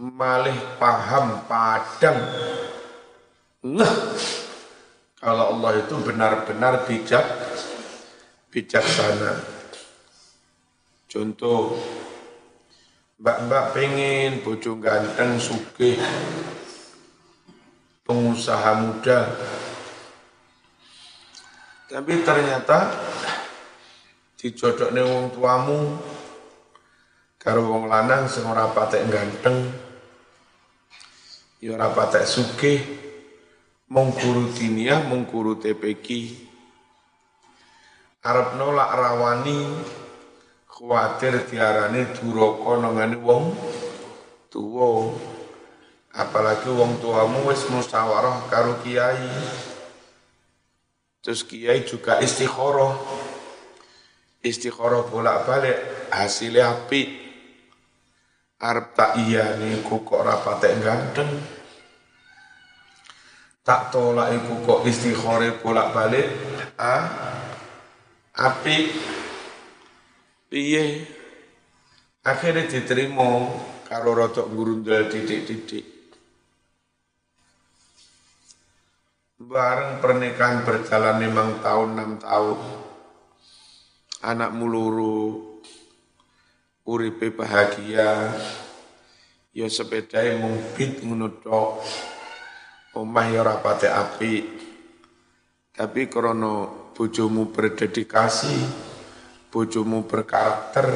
malih 0.00 0.56
paham 0.80 1.44
padang. 1.44 2.16
Nah, 3.68 3.92
kalau 5.20 5.52
Allah 5.52 5.84
itu 5.84 6.00
benar-benar 6.00 6.88
bijak, 6.88 7.28
bijaksana. 8.48 9.36
Contoh, 11.12 11.76
mbak-mbak 13.20 13.76
pengen 13.76 14.40
bojo 14.40 14.80
ganteng, 14.80 15.36
sugih, 15.36 16.00
pengusaha 18.08 18.80
muda. 18.80 19.28
Tapi 21.84 22.24
ternyata 22.24 22.96
dijodohne 24.40 25.04
wong 25.04 25.26
tuamu 25.36 26.00
karo 27.36 27.68
wong 27.68 27.92
lanang 27.92 28.24
sing 28.24 28.48
ora 28.48 28.72
patek 28.72 29.04
ganteng, 29.12 29.68
ya 31.60 31.76
ora 31.76 31.92
patek 31.92 32.24
sugih, 32.24 32.80
mung 33.92 34.16
guru 34.16 34.48
diniyah, 34.48 35.04
mung 35.04 35.28
guru 35.28 35.60
TPQ. 35.60 36.36
Arab 38.24 38.56
nolak 38.56 38.92
rawani 38.96 39.60
kuatir 40.68 41.48
diarani 41.48 42.08
duraka 42.16 42.72
nangane 42.80 43.16
wong 43.20 43.52
tuwa. 44.48 45.12
Apalagi 46.16 46.68
wong 46.68 47.00
tuamu 47.00 47.48
wis 47.48 47.68
musyawarah 47.72 48.48
karo 48.52 48.80
kiai. 48.84 49.32
Terus 51.24 51.44
kiai 51.44 51.84
juga 51.88 52.20
istikharah 52.20 52.96
istikharah 54.40 55.04
bolak-balik 55.08 56.08
hasilnya 56.12 56.72
api 56.72 57.02
arep 58.60 58.86
tak 58.92 59.16
iya 59.24 59.56
niku 59.56 60.04
kok 60.04 60.20
rapate 60.20 60.68
ganteng 60.80 61.60
tak 63.70 63.94
tolak 63.94 64.34
iku 64.34 64.66
kok 64.66 64.80
istikharah 64.82 65.62
bolak-balik. 65.62 66.26
Ah 66.74 67.06
api 68.34 68.90
piye? 70.50 71.06
Akhirnya 72.26 72.66
diterima 72.68 73.48
karo 73.86 74.10
rotok 74.12 74.50
gurundal 74.50 75.08
didik-didik. 75.08 75.86
Bareng 79.40 80.04
pernikahan 80.04 80.66
berjalan 80.66 81.16
lima 81.16 81.64
tahun 81.64 81.96
enam 81.96 82.10
tahun 82.20 82.58
anak 84.20 84.52
muluru 84.52 85.40
uripe 86.84 87.32
bahagia 87.32 88.36
ya 89.56 89.66
sepedae 89.66 90.36
mung 90.36 90.60
bit 90.76 91.00
ngono 91.00 91.40
tok 91.40 91.80
omah 93.00 93.26
ya 93.32 93.40
ora 93.40 93.56
apik 93.64 94.44
tapi 95.72 96.12
krana 96.12 96.68
bojomu 96.92 97.48
berdedikasi 97.48 98.60
bojomu 99.48 100.04
berkarakter 100.04 100.92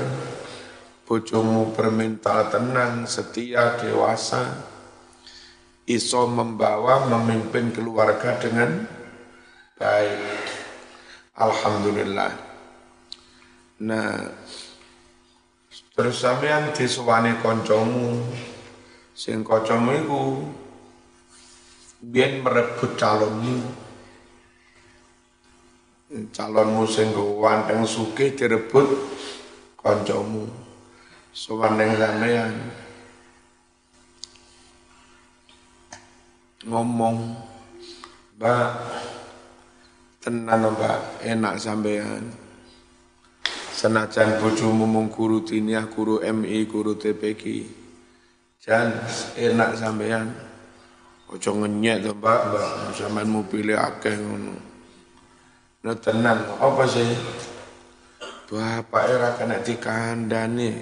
bojomu 1.08 1.72
bermental 1.72 2.52
tenang 2.52 3.08
setia 3.08 3.80
dewasa 3.80 4.52
iso 5.88 6.24
membawa 6.28 7.04
memimpin 7.12 7.68
keluarga 7.68 8.40
dengan 8.40 8.88
baik. 9.76 10.48
Alhamdulillah 11.36 12.53
nah. 13.82 14.30
Terus 15.94 16.18
sampean 16.18 16.74
disuwani 16.74 17.38
kancamu. 17.38 18.18
Sing 19.14 19.46
kancamu 19.46 19.94
iku 19.94 20.22
biyen 22.02 22.42
merebut 22.42 22.98
calonmu. 22.98 23.62
Calonmu 26.34 26.82
sing 26.90 27.14
ganteng 27.14 27.86
sugih 27.86 28.34
direbut 28.34 28.90
kancamu. 29.78 30.50
Sowan 31.30 31.78
ning 31.78 31.94
sampean. 31.94 32.54
Ngomong, 36.64 37.38
Mbak, 38.34 38.70
tenan 40.26 40.74
Mbak, 40.74 40.98
enak 41.22 41.54
sampean 41.60 42.43
senajan 43.84 44.40
bojomu 44.40 44.88
mung 44.88 45.12
guru 45.12 45.44
diniyah, 45.44 45.84
guru 45.92 46.24
MI, 46.24 46.64
guru 46.64 46.96
TPG. 46.96 47.68
Jan 48.64 48.96
enak 49.36 49.76
sampean. 49.76 50.32
Ojo 51.28 51.52
ngenyek 51.60 52.08
to, 52.08 52.16
Mbak, 52.16 52.40
Mbak. 52.48 52.68
Sampean 52.96 53.28
mau 53.28 53.44
pilih 53.44 53.76
akeh 53.76 54.16
ngono. 54.16 54.56
Nah 55.84 55.96
tenan, 56.00 56.48
apa 56.56 56.84
sih? 56.88 57.12
Bapak 58.48 59.04
era 59.04 59.36
kena 59.36 59.60
dikandani. 59.60 60.80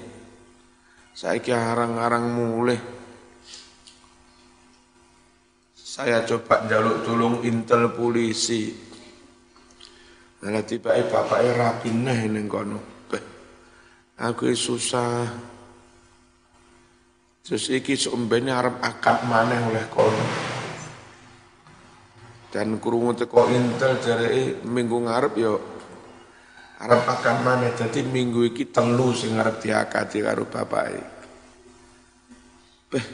Saiki 1.11 1.51
arang-arang 1.51 2.31
mulih. 2.31 2.79
Saya 5.75 6.23
coba 6.23 6.71
jaluk 6.71 7.03
tolong 7.03 7.43
intel 7.43 7.91
polisi. 7.99 8.71
Nah, 10.43 10.63
tiba 10.63 10.95
bapaknya 11.07 11.51
rapi 11.55 11.91
nih 11.91 12.47
kono. 12.47 12.92
Aku 14.23 14.47
susah. 14.55 15.27
Terus 17.43 17.67
iki 17.75 17.99
sombene 17.99 18.55
arep 18.55 18.79
akad 18.79 19.27
maneh 19.27 19.59
oleh 19.67 19.83
kono. 19.91 20.27
Dan 22.47 22.79
kurungu 22.79 23.19
teko 23.19 23.51
intel 23.51 23.99
dari 23.99 24.63
minggu 24.63 25.11
ngarep 25.11 25.33
yo 25.35 25.59
arep 26.87 27.03
akad 27.03 27.43
maneh. 27.43 27.75
Jadi 27.75 28.07
minggu 28.07 28.47
iki 28.47 28.71
telu 28.71 29.11
sing 29.11 29.35
arep 29.43 29.59
diakati 29.59 30.23
karo 30.23 30.47
bapake. 30.47 31.03
Beh. 32.95 33.07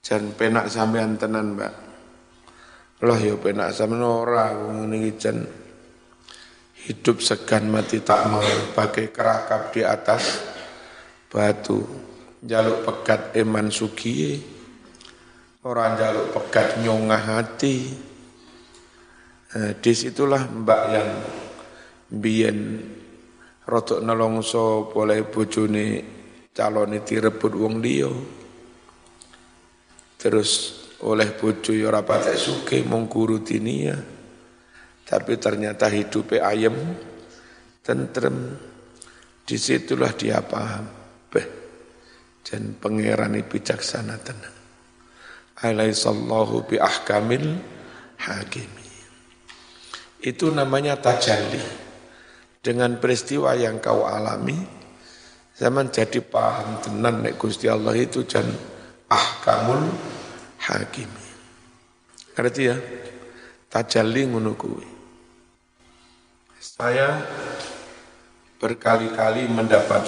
Jan 0.00 0.32
penak 0.32 0.72
sampean 0.72 1.20
tenan, 1.20 1.58
Mbak. 1.58 1.74
Allah 3.04 3.20
ya 3.20 3.36
penak 3.36 3.76
sama 3.76 4.00
ora 4.00 4.56
ngene 4.56 4.96
iki 5.12 5.12
hidup 6.86 7.18
segan 7.18 7.66
mati 7.66 7.98
tak 8.00 8.30
mau. 8.30 8.46
Pakai 8.72 9.10
kerakap 9.10 9.74
di 9.74 9.82
atas 9.82 10.46
batu. 11.26 11.82
Jaluk 12.46 12.86
pegat 12.86 13.34
eman 13.34 13.74
sugi. 13.74 14.38
Orang 15.66 15.98
jaluk 15.98 16.30
pegat 16.30 16.78
nyongah 16.78 17.22
hati. 17.26 17.76
Nah, 19.56 19.72
di 19.74 19.92
situlah 19.96 20.46
mbak 20.46 20.82
yang 20.92 21.10
biyen 22.12 22.58
rotok 23.66 24.04
nelongso 24.04 24.92
boleh 24.92 25.26
bojone 25.26 25.88
itu 26.56 27.12
rebut 27.20 27.52
wong 27.52 27.82
liya. 27.82 28.12
Terus 30.16 30.50
oleh 31.04 31.36
bojo 31.36 31.76
ya 31.76 31.92
ora 31.92 32.00
patek 32.00 32.36
sugih 32.40 32.86
mung. 32.88 33.10
Tapi 35.06 35.38
ternyata 35.38 35.86
hidupnya 35.86 36.50
ayem, 36.50 36.74
tentrem. 37.86 38.58
Di 39.46 39.54
situlah 39.54 40.10
dia 40.18 40.42
paham. 40.42 40.90
Beh, 41.30 41.46
dan 42.42 42.74
pangeran 42.74 43.38
bijaksana 43.46 44.18
tenang. 44.26 44.58
Alaihissallahu 45.62 46.66
bi 46.66 46.76
ahkamil 46.82 47.54
hakimi. 48.18 48.86
Itu 50.26 50.50
namanya 50.50 50.98
tajalli. 50.98 51.86
Dengan 52.58 52.98
peristiwa 52.98 53.54
yang 53.54 53.78
kau 53.78 54.02
alami, 54.10 54.58
zaman 55.54 55.86
jadi 55.94 56.18
paham 56.18 56.82
tenan 56.82 57.22
nek 57.22 57.38
Gusti 57.38 57.70
Allah 57.70 57.94
itu 57.94 58.26
jan 58.26 58.50
ahkamul 59.06 59.86
hakimi. 60.66 61.26
Ngerti 62.34 62.62
ya? 62.66 62.74
Tajalli 63.70 64.26
ngono 64.26 64.58
kuwi. 64.58 64.95
Saya 66.76 67.24
berkali-kali 68.60 69.48
mendapat 69.48 70.04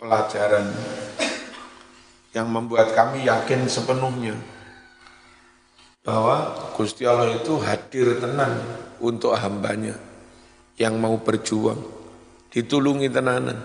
pelajaran 0.00 0.64
yang 2.32 2.48
membuat 2.48 2.96
kami 2.96 3.28
yakin 3.28 3.68
sepenuhnya 3.68 4.32
bahwa 6.00 6.56
Gusti 6.72 7.04
Allah 7.04 7.36
itu 7.36 7.60
hadir 7.60 8.16
tenan 8.16 8.64
untuk 8.96 9.36
hambanya 9.36 9.92
yang 10.80 10.96
mau 10.96 11.20
berjuang 11.20 11.76
ditulungi 12.48 13.12
tenanan. 13.12 13.60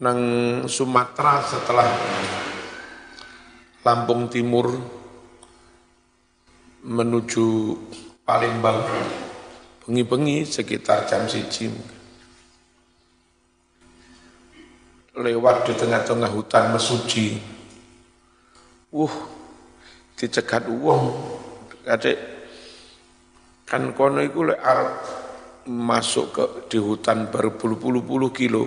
Nang 0.00 0.20
Sumatera 0.64 1.44
setelah 1.44 1.92
Lampung 3.84 4.32
Timur 4.32 4.72
menuju 6.88 7.76
Palembang 8.24 8.80
bengi-bengi 9.84 10.48
sekitar 10.48 11.04
jam 11.04 11.28
siji. 11.28 11.68
Lewat 15.12 15.68
di 15.68 15.76
tengah-tengah 15.76 16.32
hutan 16.32 16.72
mesuji. 16.72 17.36
Uh 18.96 19.12
dicegat 20.16 20.72
uang. 20.72 21.12
Adik 21.84 22.16
kan 23.68 23.92
kono 23.92 24.24
iku 24.24 24.48
lek 24.48 24.60
arep 24.64 24.92
masuk 25.68 26.26
ke 26.32 26.44
di 26.72 26.80
hutan 26.80 27.28
berpuluh-puluh 27.28 28.32
kilo. 28.32 28.64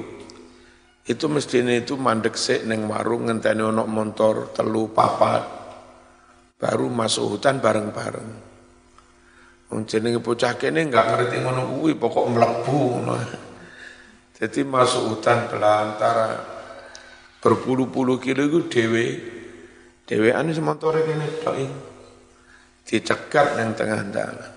Itu 1.02 1.34
mestinya 1.34 1.74
itu 1.74 1.98
mandek 1.98 2.38
sik 2.38 2.70
neng 2.70 2.86
warung 2.86 3.26
ngenteni 3.26 3.66
ono 3.66 3.90
motor 3.90 4.54
telu 4.54 4.94
papat. 4.94 5.42
Baru 6.62 6.94
masuk 6.94 7.42
hutan 7.42 7.58
bareng-bareng. 7.58 8.57
Jenenge 9.68 10.24
bocah 10.24 10.56
kene 10.56 10.88
enggak 10.88 11.12
ngerti 11.12 11.44
ngono 11.44 11.68
kuwi 11.76 12.00
pokok 12.00 12.26
mlebu 12.32 12.80
ngono. 13.04 13.14
Jadi 14.38 14.64
masuk 14.64 15.12
hutan 15.12 15.52
belantara 15.52 16.40
berpuluh-puluh 17.44 18.18
kilo 18.22 18.48
itu 18.48 18.60
dewe 18.72 19.06
dewe 20.08 20.30
anu 20.32 20.56
semotore 20.56 21.04
kene 21.04 21.26
tok 21.44 21.56
dicegat 22.88 23.60
nang 23.60 23.76
tengah 23.76 24.02
dalan. 24.08 24.54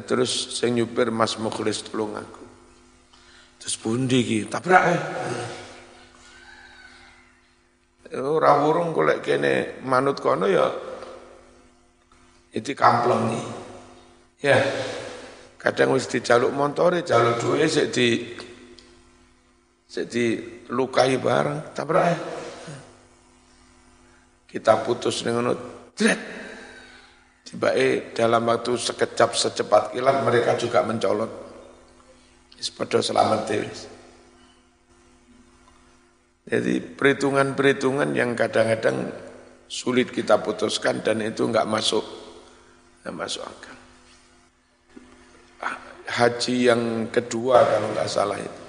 terus 0.00 0.56
sing 0.56 0.80
nyupir 0.80 1.12
Mas 1.12 1.36
Mukhlis 1.36 1.84
tolong 1.84 2.16
aku. 2.16 2.44
Terus 3.60 3.76
pundi 3.76 4.24
iki? 4.24 4.48
Tabrak 4.48 4.82
eh. 4.88 5.00
Ora 8.16 8.64
wurung 8.64 8.96
golek 8.96 9.20
kene 9.20 9.84
manut 9.84 10.16
kono 10.16 10.48
ya 10.48 10.91
itu 12.52 12.76
kampleng 12.76 13.32
nih. 13.32 13.46
Ya. 14.44 14.60
Kadang 15.56 15.94
wis 15.96 16.10
dijaluk 16.10 16.52
montore, 16.52 17.06
jaluk 17.06 17.38
duwe 17.38 17.64
sik 17.70 17.94
di 17.94 18.34
sik 19.86 20.68
lukai 20.74 21.16
bareng, 21.16 21.72
tabrak 21.72 22.04
eh. 22.10 22.20
Kita 24.52 24.84
putus 24.84 25.24
dengan 25.24 25.56
dret. 25.96 26.20
Tiba 27.46 27.72
dalam 28.16 28.48
waktu 28.48 28.76
sekejap 28.76 29.36
secepat 29.36 29.96
kilat 29.96 30.24
mereka 30.24 30.56
juga 30.60 30.84
mencolot. 30.84 31.30
Sepada 32.62 33.02
selamat 33.02 33.40
dewas. 33.50 33.90
Jadi 36.46 36.78
perhitungan-perhitungan 36.78 38.14
yang 38.14 38.38
kadang-kadang 38.38 39.10
sulit 39.66 40.14
kita 40.14 40.38
putuskan 40.42 41.02
dan 41.02 41.22
itu 41.26 41.42
enggak 41.42 41.66
masuk 41.66 42.21
Nah, 43.02 43.12
masuk 43.14 43.42
akal. 43.42 43.76
Haji 46.12 46.54
yang 46.68 47.08
kedua 47.10 47.62
kalau 47.66 47.88
nggak 47.94 48.10
salah 48.10 48.38
itu. 48.38 48.62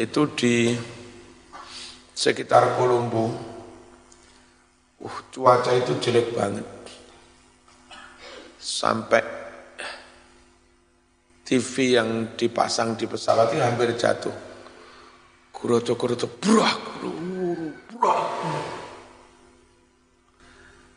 Itu 0.00 0.22
di 0.32 0.72
sekitar 2.14 2.78
Kolombo. 2.80 3.28
Uh, 5.04 5.18
cuaca 5.28 5.68
itu 5.76 6.00
jelek 6.00 6.32
banget. 6.32 6.64
Sampai 8.56 9.20
TV 11.44 12.00
yang 12.00 12.32
dipasang 12.40 12.96
di 12.96 13.04
pesawat 13.04 13.52
itu 13.52 13.60
hampir 13.60 13.92
jatuh. 13.92 14.32
Kuroto-kuroto, 15.52 16.40
burak, 16.40 17.04
burak. 17.92 18.83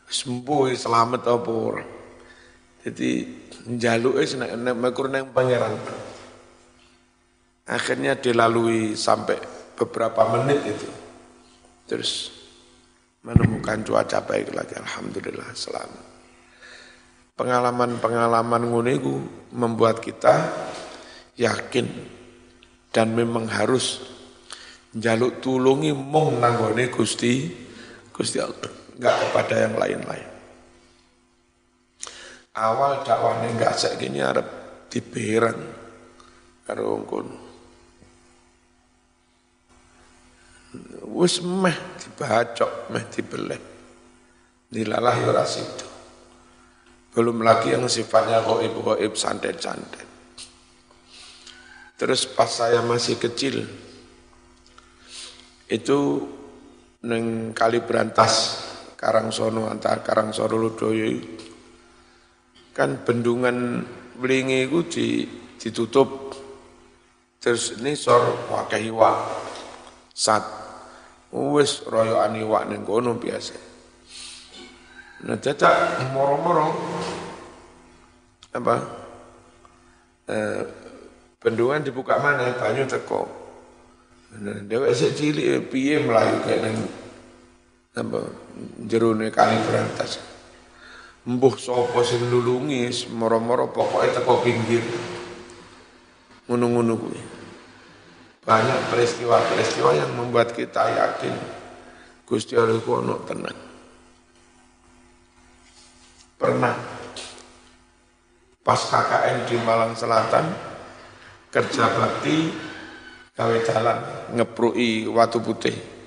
Sembuh, 0.08 0.72
selamat 0.72 1.22
apa 1.28 1.50
orang. 1.52 1.90
Jadi 2.84 3.10
njaluk 3.68 4.16
es 4.18 4.32
nek 4.34 4.56
mekur 4.72 5.12
nang 5.12 5.28
pangeran. 5.30 5.76
Akhirnya 7.68 8.16
dilalui 8.16 8.96
sampai 8.96 9.36
beberapa 9.76 10.24
menit 10.32 10.64
itu. 10.64 10.88
Terus 11.84 12.32
menemukan 13.20 13.84
cuaca 13.84 14.24
baik 14.24 14.56
lagi, 14.56 14.80
Alhamdulillah 14.80 15.52
selamat 15.52 16.08
pengalaman-pengalaman 17.38 18.66
nguniku 18.66 19.14
membuat 19.54 20.02
kita 20.02 20.50
yakin 21.38 21.86
dan 22.90 23.14
memang 23.14 23.46
harus 23.46 24.02
jaluk 24.90 25.38
tulungi 25.38 25.94
mong 25.94 26.42
nanggone 26.42 26.90
Gusti 26.90 27.46
Gusti 28.10 28.42
Allah 28.42 28.87
enggak 28.98 29.16
kepada 29.22 29.54
yang 29.62 29.74
lain-lain. 29.78 30.28
Awal 32.58 33.06
dakwahnya 33.06 33.48
enggak 33.54 33.78
sek 33.78 34.02
gini 34.02 34.18
arep 34.18 34.46
diberang 34.90 35.62
karo 36.66 36.98
wong 36.98 37.28
Wis 41.08 41.40
meh 41.40 41.74
dibacok, 41.96 42.92
meh 42.92 43.04
dibeleh. 43.08 43.60
Dilalah 44.68 45.16
ya 45.16 45.32
ora 45.32 45.48
belum 47.08 47.40
lagi 47.40 47.72
yang 47.72 47.88
sifatnya 47.88 48.44
goib-goib 48.44 49.16
santet-santet. 49.16 50.06
Terus 51.98 52.28
pas 52.30 52.46
saya 52.46 52.78
masih 52.84 53.18
kecil, 53.18 53.66
itu 55.66 55.98
neng 57.02 57.50
kali 57.56 57.82
berantas 57.82 58.62
Karangsono 58.98 59.70
antara 59.70 60.02
Karangsono 60.02 60.58
Ludoyo 60.58 61.06
kan 62.74 62.98
bendungan 63.06 63.86
Blingi 64.18 64.66
itu 64.66 64.82
di, 64.90 65.06
ditutup 65.62 66.34
terus 67.38 67.78
ini 67.78 67.94
sor 67.94 68.50
wakai 68.50 68.90
iwak 68.90 69.14
sat 70.10 70.42
wis 71.30 71.86
royoan 71.86 72.34
iwak 72.34 72.66
ning 72.66 72.82
kono 72.82 73.14
biasa 73.14 73.68
Nah, 75.18 75.34
caca 75.34 75.98
moro-moro 76.14 76.70
apa? 78.54 78.76
Eh, 80.30 80.62
bendungan 81.42 81.82
dibuka 81.82 82.22
mana? 82.22 82.54
Banyu 82.54 82.86
teko. 82.86 83.26
Nah, 84.38 84.62
dewek 84.62 84.94
sik 84.94 85.18
cilik 85.18 85.66
piye 85.74 85.98
melayu 86.06 86.38
kayak 86.46 86.70
nang 87.98 88.06
apa 88.14 88.22
jerone 88.86 89.34
kali 89.34 89.58
berantas. 89.66 90.22
Mbuh 91.26 91.58
sapa 91.58 91.98
sing 92.06 92.30
nulungi 92.30 92.86
moro-moro 93.10 93.74
pokoke 93.74 94.14
teko 94.14 94.38
pinggir. 94.40 94.80
Ngono-ngono 96.46 96.94
kuwi. 96.94 97.20
Banyak 98.46 98.94
peristiwa-peristiwa 98.94 99.90
yang 99.98 100.14
membuat 100.14 100.54
kita 100.54 100.88
yakin 100.88 101.34
Gusti 102.24 102.56
Allah 102.56 102.80
ku 102.80 102.96
ono 102.96 103.20
tenang 103.26 103.68
pernah 106.38 106.70
pas 108.62 108.78
KKN 108.78 109.36
di 109.50 109.56
Malang 109.66 109.92
Selatan 109.98 110.46
kerja 111.50 111.84
bakti 111.98 112.52
gawe 113.34 113.58
jalan 113.66 113.98
ngeprui 114.38 115.10
watu 115.10 115.42
putih. 115.42 115.97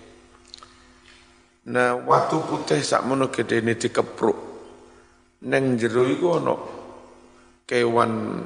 Nah, 1.62 1.94
watu 1.94 2.42
putih 2.42 2.82
sak 2.82 3.06
mono 3.06 3.30
gedene 3.30 3.78
dikepruk. 3.78 4.38
Neng 5.46 5.78
jero 5.78 6.06
iku 6.06 6.38
ana 6.38 6.54
kewan 7.66 8.42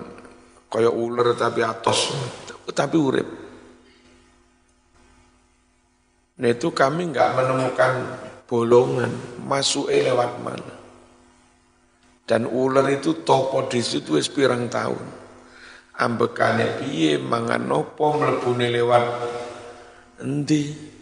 kaya 0.72 0.88
ular 0.88 1.36
tapi 1.36 1.60
atos 1.64 2.12
tapi 2.72 2.96
urip. 2.96 3.28
Nah 6.36 6.50
itu 6.52 6.68
kami 6.72 7.16
nggak 7.16 7.32
menemukan 7.36 7.94
bolongan 8.48 9.12
masuk 9.44 9.88
lewat 9.92 10.32
mana. 10.44 10.76
Dan 12.26 12.48
ular 12.48 12.88
itu 12.92 13.24
topo 13.24 13.68
di 13.68 13.80
situ 13.80 14.20
wis 14.20 14.32
tahun. 14.32 15.06
Ambekane 15.96 16.84
piye 16.84 17.16
mangan 17.20 17.64
nopo 17.64 18.20
mlebune 18.20 18.68
lewat 18.72 19.04
endi. 20.24 20.95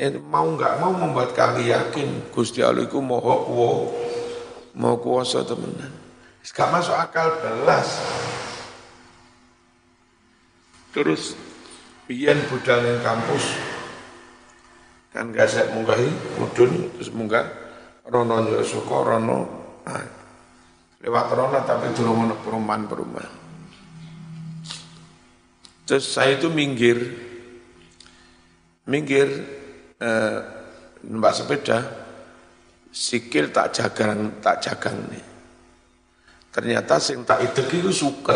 Eh, 0.00 0.16
mau 0.16 0.48
nggak 0.48 0.80
mau 0.80 0.96
membuat 0.96 1.36
kami 1.36 1.68
yakin 1.68 2.32
Gusti 2.32 2.64
Allah 2.64 2.88
iku 2.88 3.04
moho 3.04 3.44
kuwo 3.44 3.70
mau 4.80 4.96
kuasa 4.96 5.44
temenan. 5.44 5.92
Gak 6.40 6.72
masuk 6.72 6.96
akal 6.96 7.28
belas. 7.44 8.00
Terus 10.96 11.36
piyen 12.08 12.40
budal 12.48 12.80
yang 12.80 13.04
kampus 13.04 13.44
kan 15.12 15.28
gak 15.36 15.52
saya 15.52 15.68
munggahi 15.74 16.08
mudun 16.38 16.70
terus 16.96 17.10
munggah 17.12 17.44
rono 18.08 18.40
suka 18.62 18.98
rono 19.04 19.60
Nah, 19.80 20.06
lewat 21.02 21.26
Rona 21.32 21.60
tapi 21.64 21.90
dulu 21.96 22.12
mana 22.14 22.36
perumahan-perumahan. 22.36 23.34
Terus 25.88 26.06
saya 26.06 26.38
itu 26.38 26.46
minggir, 26.46 27.18
minggir, 28.86 29.26
eh, 30.00 30.38
mbak 31.06 31.32
sepeda, 31.36 31.78
sikil 32.90 33.54
tak 33.54 33.76
jagang, 33.76 34.40
tak 34.42 34.58
jagang 34.64 34.98
nih. 35.12 35.24
Ternyata 36.50 36.98
sing 36.98 37.22
tak 37.22 37.46
itu 37.46 37.62
suka 37.94 38.34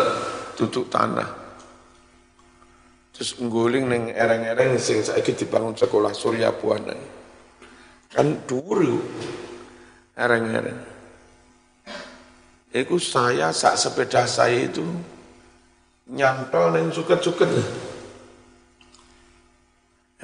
tutup 0.55 0.87
tanah. 0.87 1.27
Terus 3.11 3.39
ngguling 3.39 3.87
neng 3.87 4.03
ereng-ereng 4.11 4.75
sing 4.79 5.03
saiki 5.03 5.35
dibangun 5.35 5.75
sekolah 5.75 6.11
Surya 6.11 6.51
Buana. 6.55 6.95
Kan 8.11 8.43
dulu 8.47 8.99
ereng-ereng. 10.15 10.79
Iku 12.75 12.99
saya 12.99 13.55
sak 13.55 13.79
sepeda 13.79 14.27
saya 14.27 14.67
itu 14.67 14.83
nyantol 16.11 16.75
neng 16.75 16.91
suket-suket. 16.91 17.47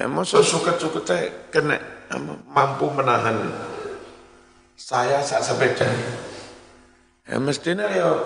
Emang 0.02 0.26
so 0.26 0.42
suket-suket 0.42 1.48
kena 1.54 1.78
mampu 2.50 2.90
menahan 2.90 3.38
saya 4.74 5.22
sak 5.22 5.46
sepeda. 5.46 5.86
Ya 7.22 7.38
mestinya 7.38 7.86
ya 7.86 8.18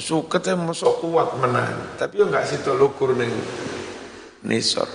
suketnya 0.00 0.56
masuk 0.56 1.04
kuat 1.04 1.36
menahan, 1.36 1.76
tapi 2.00 2.24
ya 2.24 2.24
enggak 2.24 2.48
situ 2.48 2.72
lukur 2.72 3.12
neng 3.12 3.28
nisor. 4.48 4.88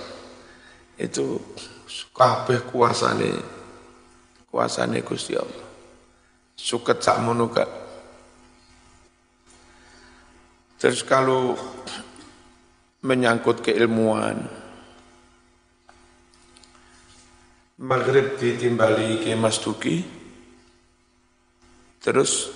Itu 0.98 1.38
kabeh 2.10 2.66
kuasane 2.66 3.30
kuasane 4.50 4.98
Gusti 5.06 5.38
Allah 5.38 5.68
suket 6.62 6.98
sak 7.02 7.22
monuka. 7.22 7.64
Terus 10.78 11.06
kalau 11.06 11.54
menyangkut 13.02 13.62
keilmuan, 13.62 14.61
Maghrib 17.82 18.38
ditimbali 18.38 19.26
ke 19.26 19.34
Mas 19.34 19.58
Duki, 19.58 20.06
terus 21.98 22.46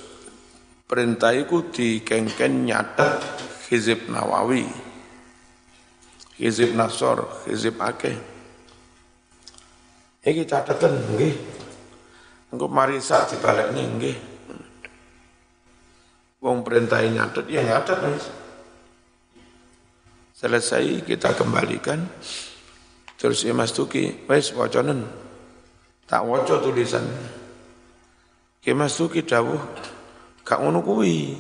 perintah 0.87 1.35
itu 1.35 1.67
dikengken 1.67 2.71
nyatet 2.71 3.27
Hizib 3.67 4.07
Nawawi, 4.07 4.71
Hizib 6.39 6.79
Nasor, 6.79 7.43
Hizib 7.43 7.75
Akeh. 7.83 8.15
Ini 10.23 10.47
catatan, 10.47 10.95
nggih. 10.95 11.35
Engko 12.55 12.71
mari 12.71 13.03
sak 13.03 13.35
dibalekne 13.35 13.83
nggih. 13.99 14.19
Wong 16.39 16.63
perintah 16.63 17.03
nyatet 17.03 17.51
ya 17.51 17.67
nyatet. 17.67 17.99
Selesai 20.39 21.03
kita 21.03 21.35
kembalikan. 21.35 22.07
Terus 23.27 23.43
ya 23.43 23.51
Mas 23.51 23.75
Tuki, 23.75 24.23
wis 24.31 24.55
wacanen. 24.55 25.03
Tak 26.07 26.23
waca 26.23 26.63
tulisan. 26.63 27.03
Ki 28.63 28.71
Mas 28.71 28.95
Duki 28.95 29.27
dawuh 29.27 29.59
gak 30.47 30.63
ngono 30.63 30.79
kuwi. 30.79 31.35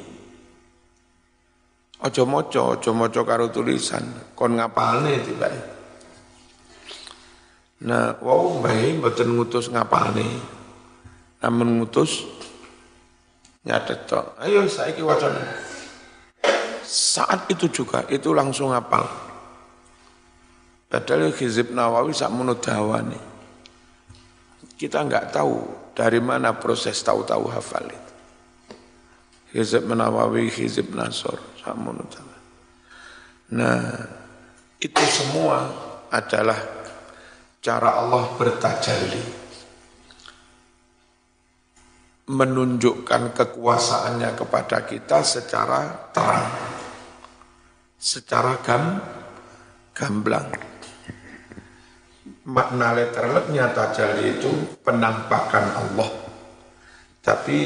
Aja 2.02 2.26
maca, 2.26 2.74
aja 2.74 2.90
maca 2.90 3.22
karo 3.22 3.54
tulisan, 3.54 4.02
kon 4.34 4.58
ngapalne 4.58 5.14
tiba. 5.22 5.46
Nah, 7.86 8.18
wow 8.18 8.58
mbah 8.58 8.74
mboten 8.98 9.38
ngutus 9.38 9.70
ngapalne. 9.70 10.26
Namun 11.38 11.78
ngutus 11.78 12.26
nyatet 13.62 14.10
tok. 14.10 14.34
Ayo 14.42 14.66
saiki 14.66 15.06
wacana. 15.06 15.38
Saat 16.82 17.46
itu 17.46 17.70
juga 17.70 18.02
itu 18.10 18.34
langsung 18.34 18.74
ngapal. 18.74 19.25
Padahal 20.86 21.34
Hizib 21.34 21.74
Nawawi 21.74 22.14
sak 22.14 22.30
dawane. 22.62 23.18
Kita 24.78 25.02
enggak 25.02 25.34
tahu 25.34 25.66
dari 25.98 26.22
mana 26.22 26.54
proses 26.54 26.94
tahu-tahu 27.02 27.50
hafal 27.50 27.90
itu. 27.90 28.12
Hizib 29.56 29.90
Nawawi, 29.90 30.46
Hizib 30.46 30.94
Nasor, 30.94 31.42
sak 31.58 31.74
dawane. 31.74 32.38
Nah, 33.50 33.82
itu 34.78 35.02
semua 35.10 35.66
adalah 36.14 36.58
cara 37.58 37.90
Allah 37.98 38.24
bertajalli 38.38 39.24
menunjukkan 42.26 43.34
kekuasaannya 43.34 44.30
kepada 44.34 44.82
kita 44.82 45.22
secara 45.22 46.10
terang, 46.10 46.50
secara 47.94 48.58
gam, 48.66 48.98
gamblang 49.94 50.75
makna 52.46 52.94
letterletnya 52.94 53.74
tajalli 53.74 54.38
itu 54.38 54.50
penampakan 54.86 55.66
Allah. 55.74 56.10
Tapi 57.18 57.58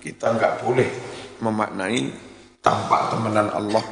kita 0.00 0.32
nggak 0.32 0.64
boleh 0.64 0.88
memaknai 1.44 2.00
tampak 2.64 3.12
temenan 3.12 3.52
Allah. 3.52 3.84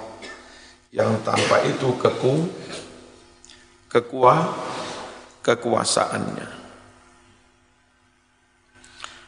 Yang 0.95 1.27
tampak 1.27 1.61
itu 1.69 1.89
keku, 2.01 2.35
kekuah, 3.93 4.41
kekuasaannya. 5.45 6.49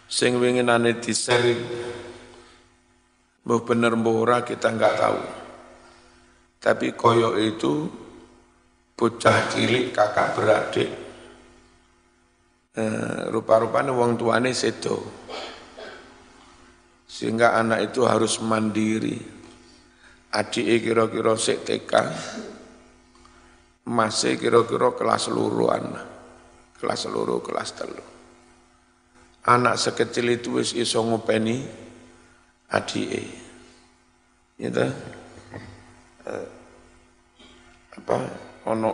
Sing 0.06 0.38
winginane 0.40 0.96
diseri 1.02 1.58
Mbah 3.46 3.62
bener 3.62 3.94
mbah 3.94 4.42
kita 4.42 4.74
nggak 4.74 4.94
tahu. 4.98 5.22
Tapi 6.58 6.98
koyo 6.98 7.38
itu 7.38 7.86
bocah 8.96 9.52
cilik 9.52 9.92
kakak 9.92 10.32
beradik. 10.32 10.90
Eh, 12.76 13.22
rupa-rupanya 13.28 13.92
wong 13.92 14.16
tuane 14.16 14.56
sedo. 14.56 15.04
Sehingga 17.04 17.56
anak 17.60 17.92
itu 17.92 18.08
harus 18.08 18.40
mandiri. 18.40 19.16
Adik 20.32 20.84
kira-kira 20.84 21.32
sik 21.36 21.64
TK 21.64 21.92
masih 23.86 24.36
kira-kira 24.36 24.92
kelas 24.98 25.30
luruan 25.30 25.96
kelas 26.76 27.08
seluruh 27.08 27.40
kelas 27.40 27.70
telu. 27.72 28.04
Anak 29.46 29.78
sekecil 29.78 30.36
itu 30.36 30.60
wis 30.60 30.74
iso 30.76 31.00
ngopeni 31.00 31.64
adike. 32.68 33.22
Gitu 34.60 34.84
eh, 36.26 36.46
apa 37.96 38.16
ana 38.66 38.90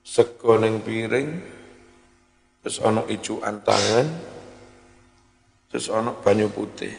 sego 0.00 0.56
ning 0.56 0.80
piring 0.80 1.28
terus 2.64 2.80
ana 2.80 3.04
ijukan 3.04 3.60
tangan 3.60 4.08
terus 5.68 5.92
ana 5.92 6.16
banyu 6.16 6.48
putih. 6.48 6.90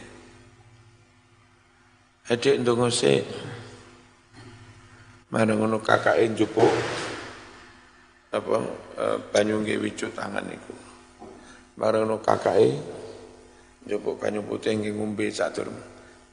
Adik 2.30 2.62
ndonga 2.62 2.88
sik 2.88 3.26
mana 5.34 5.58
ngono 5.58 5.82
kakake 5.82 6.30
njupuk 6.30 6.70
apa 8.32 8.56
e, 8.96 9.04
banyu 9.34 9.60
nggih 9.60 9.82
wijuk 9.82 10.14
tangan 10.14 10.46
niku. 10.46 10.72
Bareng 11.74 12.06
ngono 12.06 12.22
kakake 12.22 12.78
njupuk 13.90 14.22
banyu 14.22 14.46
putih 14.46 14.78
nggih 14.78 14.94
ngombe 14.94 15.26
sak 15.34 15.58
durung 15.58 15.76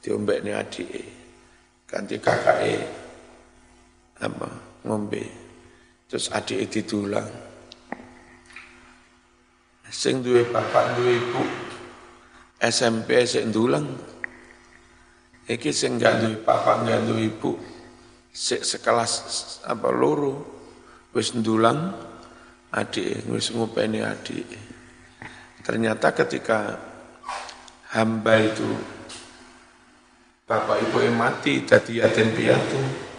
diombekne 0.00 0.54
adike. 0.54 1.02
Ganti 1.90 2.16
kakake 2.22 2.86
apa 4.22 4.69
ngombe. 4.84 5.24
Terus 6.10 6.32
adik 6.34 6.66
ditulang. 6.70 7.28
Sing 9.90 10.22
duwe 10.22 10.46
bapak 10.46 10.98
duwe 10.98 11.18
ibu 11.18 11.42
SMP 12.62 13.26
sing 13.26 13.50
ndulang. 13.50 13.86
Iki 15.50 15.70
sing 15.74 15.98
gak 15.98 16.22
duwe 16.22 16.34
bapak 16.42 16.86
gak 16.86 17.10
duwe 17.10 17.26
ibu 17.26 17.52
sik 18.30 18.62
sekelas 18.62 19.12
apa 19.66 19.90
loro 19.90 20.46
wis 21.10 21.34
ndulang 21.34 21.90
adik 22.70 23.26
wis 23.30 23.50
ngupeni 23.50 24.02
adik. 24.06 24.46
Ternyata 25.66 26.14
ketika 26.14 26.78
hamba 27.90 28.34
itu 28.38 28.70
bapak 30.46 30.90
ibu 30.90 30.98
yang 31.02 31.18
mati 31.18 31.66
jadi 31.66 32.06
yatim 32.06 32.30
piatu 32.34 33.09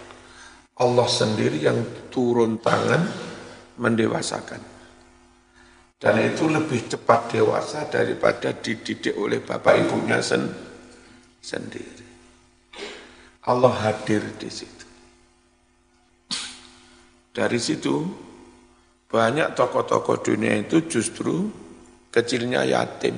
Allah 0.82 1.06
sendiri 1.06 1.62
yang 1.62 1.78
turun 2.10 2.58
tangan 2.58 3.06
mendewasakan. 3.78 4.58
Dan 6.02 6.18
itu 6.18 6.50
lebih 6.50 6.90
cepat 6.90 7.30
dewasa 7.30 7.86
daripada 7.86 8.50
dididik 8.50 9.14
oleh 9.14 9.38
bapak 9.38 9.86
ibunya 9.86 10.18
sen 10.18 10.50
sendiri. 11.38 12.02
Allah 13.46 13.70
hadir 13.86 14.22
di 14.34 14.50
situ. 14.50 14.86
Dari 17.30 17.58
situ 17.62 18.02
banyak 19.06 19.54
tokoh-tokoh 19.54 20.26
dunia 20.26 20.58
itu 20.58 20.82
justru 20.90 21.50
kecilnya 22.10 22.66
yatim. 22.66 23.14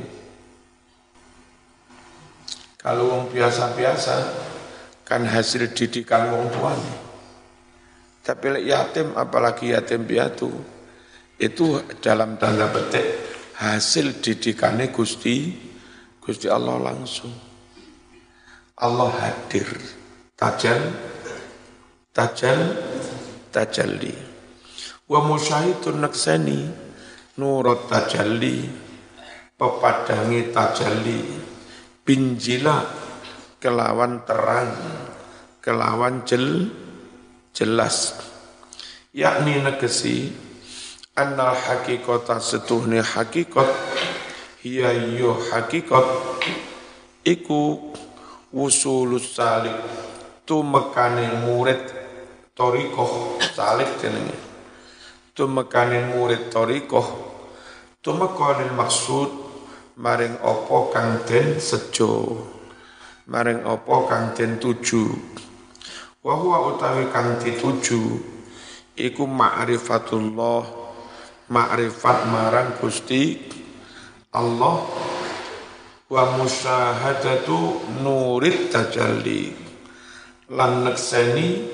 Kalau 2.85 3.09
wong 3.09 3.25
biasa-biasa 3.33 4.17
kan 5.09 5.25
hasil 5.25 5.73
didikan 5.73 6.29
wong 6.37 6.53
tuanya. 6.53 7.04
Tapi 8.25 8.65
yatim 8.65 9.13
apalagi 9.13 9.77
yatim 9.77 10.09
piatu 10.09 10.49
itu 11.37 11.77
dalam 12.01 12.41
tanda 12.41 12.73
petik 12.73 13.05
hasil 13.61 14.25
didikannya 14.25 14.89
Gusti 14.89 15.53
Gusti 16.25 16.49
Allah 16.49 16.81
langsung. 16.81 17.37
Allah 18.81 19.13
hadir 19.13 19.69
tajal 20.41 20.81
tajal 22.17 22.61
tajalli 23.55 24.11
wa 25.07 25.21
musyahidun 25.23 26.03
naksani 26.03 26.59
nurut 27.39 27.87
tajalli 27.87 28.67
pepadangi 29.55 30.51
tajalli 30.51 31.21
binjila 32.03 32.83
kelawan 33.63 34.27
terang 34.27 34.75
kelawan 35.63 36.27
jel 36.27 36.67
jelas. 37.55 38.19
Yakni 39.15 39.63
negesi 39.63 40.35
annal 41.15 41.55
hakikata 41.55 42.43
setuhne 42.43 42.99
hakikat 42.99 43.71
hiya 44.59 44.91
yo 45.15 45.39
hakikat 45.39 46.03
iku 47.23 47.95
wusulus 48.51 49.39
salik 49.39 49.79
tu 50.43 50.67
mekane 50.67 51.47
murid 51.47 51.79
torikoh 52.59 53.39
salik 53.55 53.89
jenenge. 54.03 54.35
Tu 55.35 55.47
mekane 55.47 56.11
murid 56.11 56.51
torikoh 56.51 57.07
tu 58.03 58.11
mekane 58.19 58.67
maksud 58.75 59.31
maring 59.95 60.43
opo 60.43 60.91
kang 60.91 61.23
den 61.23 61.63
sejo 61.63 62.35
maring 63.31 63.63
opo 63.63 64.11
kang 64.11 64.35
den 64.35 64.59
tuju 64.59 65.07
wa 66.25 66.35
huwa 66.35 66.73
utawi 66.73 67.13
kang 67.13 67.37
dituju 67.37 68.01
iku 68.97 69.29
ma'rifatullah 69.29 70.65
ma'rifat 71.53 72.19
marang 72.33 72.81
Gusti 72.81 73.37
Allah. 74.33 74.81
Wa 76.05 76.37
musyahadatu 76.37 77.81
nurid 78.05 78.69
tajalli 78.73 79.51
lan 80.53 80.85
nekseni 80.85 81.65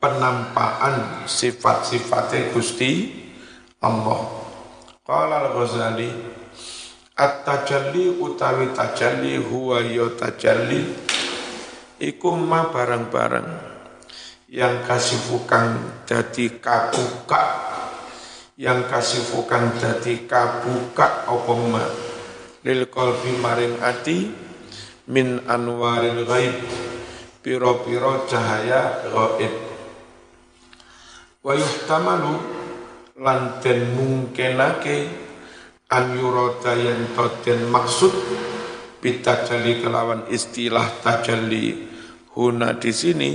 penampaan 0.00 1.24
sifat-sifatnya 1.28 2.52
Gusti 2.52 3.12
Allah. 3.84 4.20
Qala 5.04 5.48
al-Ghazali 5.48 6.10
at-tajalli 7.16 8.18
utawi 8.18 8.72
tajalli 8.72 9.36
huwa 9.36 9.84
ya 9.84 10.08
tajalli 10.16 11.07
iku 11.98 12.38
ma 12.38 12.70
barang-barang 12.70 13.48
yang 14.54 14.86
kasih 14.86 15.18
bukan 15.28 15.76
jadi 16.06 16.62
kabuka 16.62 17.42
yang 18.54 18.86
kasih 18.86 19.22
bukan 19.34 19.74
jadi 19.78 20.26
kabuka 20.26 21.26
apa 21.26 21.52
ma 21.58 21.84
lil 22.62 22.86
qalbi 22.86 23.38
maring 23.42 23.82
ati 23.82 24.30
min 25.10 25.42
anwaril 25.46 26.22
ghaib 26.22 26.56
piro-piro 27.42 28.28
cahaya 28.28 29.08
gaib. 29.08 29.54
Wa 31.42 31.54
yuhtamalu 31.54 32.34
lan 33.18 33.62
den 33.62 33.94
mungkinake 33.94 35.08
an 35.88 36.12
yurada 36.18 36.76
yen 36.76 37.08
den 37.40 37.60
maksud 37.72 38.12
bitajalli 39.00 39.80
kelawan 39.80 40.26
istilah 40.28 40.84
tajalli 41.00 41.87
huna 42.38 42.78
di 42.78 42.94
sini 42.94 43.34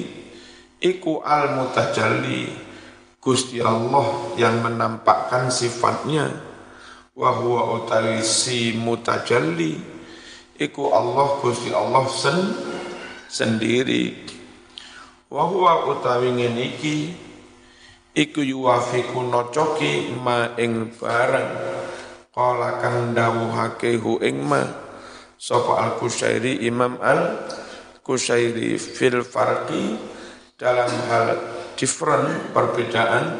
iku 0.79 1.19
al 1.19 1.59
mutajalli 1.59 2.71
Gusti 3.23 3.63
Allah 3.63 4.35
yang 4.35 4.63
menampakkan 4.63 5.47
sifatnya. 5.47 6.27
Wa 7.15 7.31
huwa 7.39 7.79
utawi 7.79 8.19
si 8.19 8.75
mutajalli 8.75 9.79
iku 10.59 10.91
Allah 10.91 11.39
Gusti 11.39 11.71
Allah 11.71 12.03
sen 12.11 12.39
sendiri. 13.31 14.27
Wa 15.31 15.47
huwa 15.47 15.87
utawi 15.87 16.35
ngene 16.35 16.63
iki 16.75 17.15
iku 18.11 18.43
yuwafiku 18.43 19.23
nocoki 19.23 20.11
ma 20.19 20.55
ing 20.59 20.91
barang. 20.99 21.51
Qala 22.33 22.83
kang 22.83 23.15
dawuhake 23.15 24.03
hu 24.03 24.19
ing 24.19 24.43
ma 24.43 24.67
sapa 25.39 25.79
al 25.79 25.91
kusairi 25.95 26.59
imam 26.67 26.99
al 26.99 27.39
kusairi 28.03 28.75
fil 28.75 29.23
farqi 29.23 29.95
dalam 30.59 30.91
hal 31.07 31.27
different 31.79 32.51
perbedaan 32.51 33.39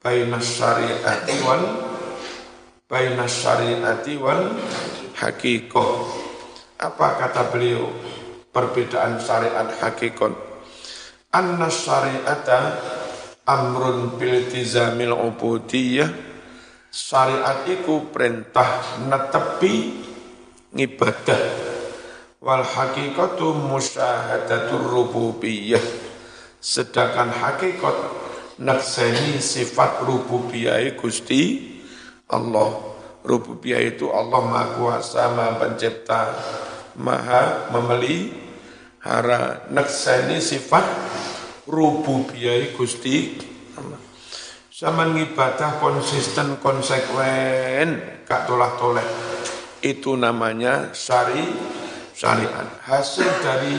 bainas 0.00 0.56
syariati 0.56 1.36
wal 1.44 1.64
bainas 2.88 3.44
syariati 3.44 4.16
wal 4.16 4.56
hakikoh 5.20 6.08
apa 6.80 7.08
kata 7.20 7.52
beliau 7.52 7.92
perbedaan 8.50 9.20
syariat 9.20 9.68
hakikon 9.80 10.32
anna 11.28 11.68
syariata 11.68 12.60
amrun 13.44 14.16
biltizamil 14.16 15.12
ubudiyah 15.12 16.08
syariat 16.88 17.68
iku 17.68 18.08
perintah 18.08 19.04
netepi 19.08 20.04
ngibadah 20.72 21.73
wal 22.44 22.60
hakikatu 22.60 23.56
musyahadatur 23.56 24.84
rububiyah 24.84 25.80
Sedangkan 26.64 27.28
hakikat 27.28 27.92
nakseni 28.56 29.36
sifat 29.36 30.00
rububiyah 30.00 30.96
Gusti 30.96 31.60
Allah. 32.24 32.96
Rububiyah 33.20 33.84
itu 33.84 34.08
Allah 34.08 34.40
Maha 34.40 34.80
Kuasa, 34.80 35.28
Maha 35.36 35.60
Pencipta, 35.60 36.32
Maha 36.96 37.68
memelihara. 37.68 39.68
Nakseni 39.68 40.40
sifat 40.40 40.88
rububiyah 41.68 42.72
Gusti 42.72 43.36
Allah. 43.76 44.00
Sama 44.72 45.04
ibadah 45.12 45.84
konsisten, 45.84 46.64
konsekuen, 46.64 48.24
gak 48.24 48.48
tolak-tolak. 48.48 49.04
Itu 49.84 50.16
namanya 50.16 50.96
syari, 50.96 51.44
syariat. 52.14 52.66
Hasil 52.86 53.28
dari 53.42 53.74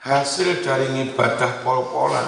hasil 0.00 0.64
dari 0.64 0.88
ibadah 1.06 1.60
pol-polan 1.60 2.26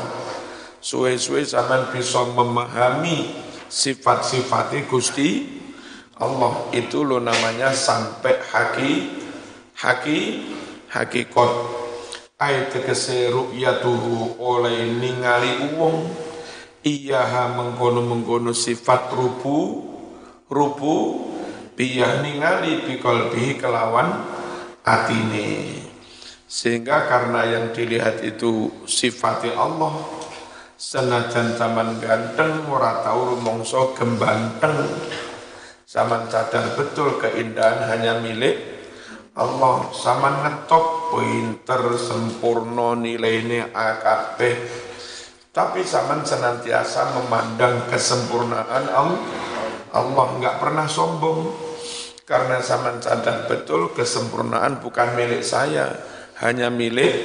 suwe-suwe 0.79 1.43
zaman 1.43 1.89
bisa 1.91 2.29
memahami 2.29 3.33
sifat-sifatnya 3.67 4.85
Gusti 4.87 5.59
Allah. 6.21 6.69
Itu 6.77 7.03
lo 7.09 7.19
namanya 7.19 7.73
sampai 7.73 8.37
haki 8.39 8.93
haki 9.81 10.19
hakikat 10.93 11.53
ayat 12.39 12.71
tegese 12.71 13.35
ru'yatuhu 13.35 14.39
oleh 14.39 14.95
ningali 14.95 15.75
uwong 15.75 16.07
iya 16.87 17.51
mengkono-mengkono 17.51 18.55
sifat 18.55 19.11
rubu 19.11 19.83
rubu 20.47 20.95
biyah 21.75 22.23
ningali 22.23 22.87
bikol 22.87 23.35
bihi 23.35 23.59
kelawan 23.59 24.38
atine 24.89 25.79
sehingga 26.49 27.05
karena 27.05 27.45
yang 27.45 27.77
dilihat 27.77 28.25
itu 28.25 28.73
sifatnya 28.89 29.53
Allah, 29.53 30.01
senajan 30.81 31.61
zaman 31.61 32.01
ganteng, 32.01 32.65
ora 32.73 33.05
tahu 33.05 33.37
rumongso 33.37 33.93
gembanteng. 33.93 34.89
Zaman 35.85 36.33
sadar 36.33 36.73
betul 36.73 37.21
keindahan 37.21 37.93
hanya 37.93 38.25
milik 38.25 38.57
Allah. 39.37 39.93
Zaman 39.93 40.41
ngetop 40.41 41.13
pinter 41.13 41.85
sempurna 42.01 42.97
nilainya 42.97 43.69
AKP. 43.69 44.41
Tapi 45.53 45.85
zaman 45.85 46.25
senantiasa 46.25 47.13
memandang 47.13 47.93
kesempurnaan 47.93 48.89
Allah. 48.89 49.21
Allah 49.93 50.27
nggak 50.41 50.57
pernah 50.61 50.89
sombong 50.89 51.68
karena 52.29 52.61
zaman 52.61 53.01
sadar 53.01 53.49
betul 53.49 53.89
kesempurnaan 53.97 54.85
bukan 54.85 55.17
milik 55.17 55.41
saya 55.41 55.97
hanya 56.45 56.69
milik 56.69 57.25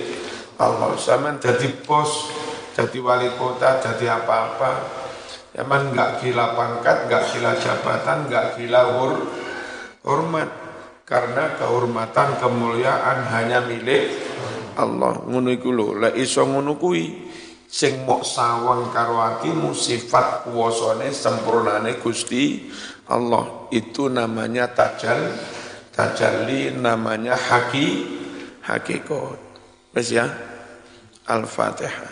Allah. 0.56 0.96
Zaman 0.96 1.44
jadi 1.44 1.84
bos, 1.84 2.32
jadi 2.72 3.04
wali 3.04 3.28
kota, 3.36 3.84
jadi 3.84 4.24
apa-apa. 4.24 5.04
Zaman 5.52 5.92
nggak 5.92 6.24
gila 6.24 6.56
pangkat, 6.56 7.12
nggak 7.12 7.24
gila 7.36 7.52
jabatan, 7.60 8.18
nggak 8.32 8.46
gila 8.56 8.82
hur, 8.96 9.14
hormat. 10.08 10.50
Karena 11.04 11.60
kehormatan, 11.60 12.40
kemuliaan 12.40 13.28
hanya 13.28 13.60
milik 13.68 14.08
Allah. 14.80 15.20
Ngono 15.20 15.52
lek 16.00 16.16
iso 16.16 16.48
ngono 16.48 16.80
kuwi 16.80 17.34
sing 17.74 18.06
mok 18.06 18.22
sawang 18.22 18.94
karo 18.94 19.18
atimu 19.18 19.74
sifat 19.74 20.46
kuwasane 20.46 21.10
sempurnane 21.10 21.98
Gusti 21.98 22.70
Allah. 23.08 23.68
Itu 23.74 24.08
namanya 24.08 24.72
tajal 24.72 25.34
tajalli 25.94 26.74
namanya 26.74 27.38
haki 27.38 27.88
hakikat. 28.66 29.40
Wis 29.94 30.10
ya. 30.12 30.26
Al-Fatihah. 31.24 32.12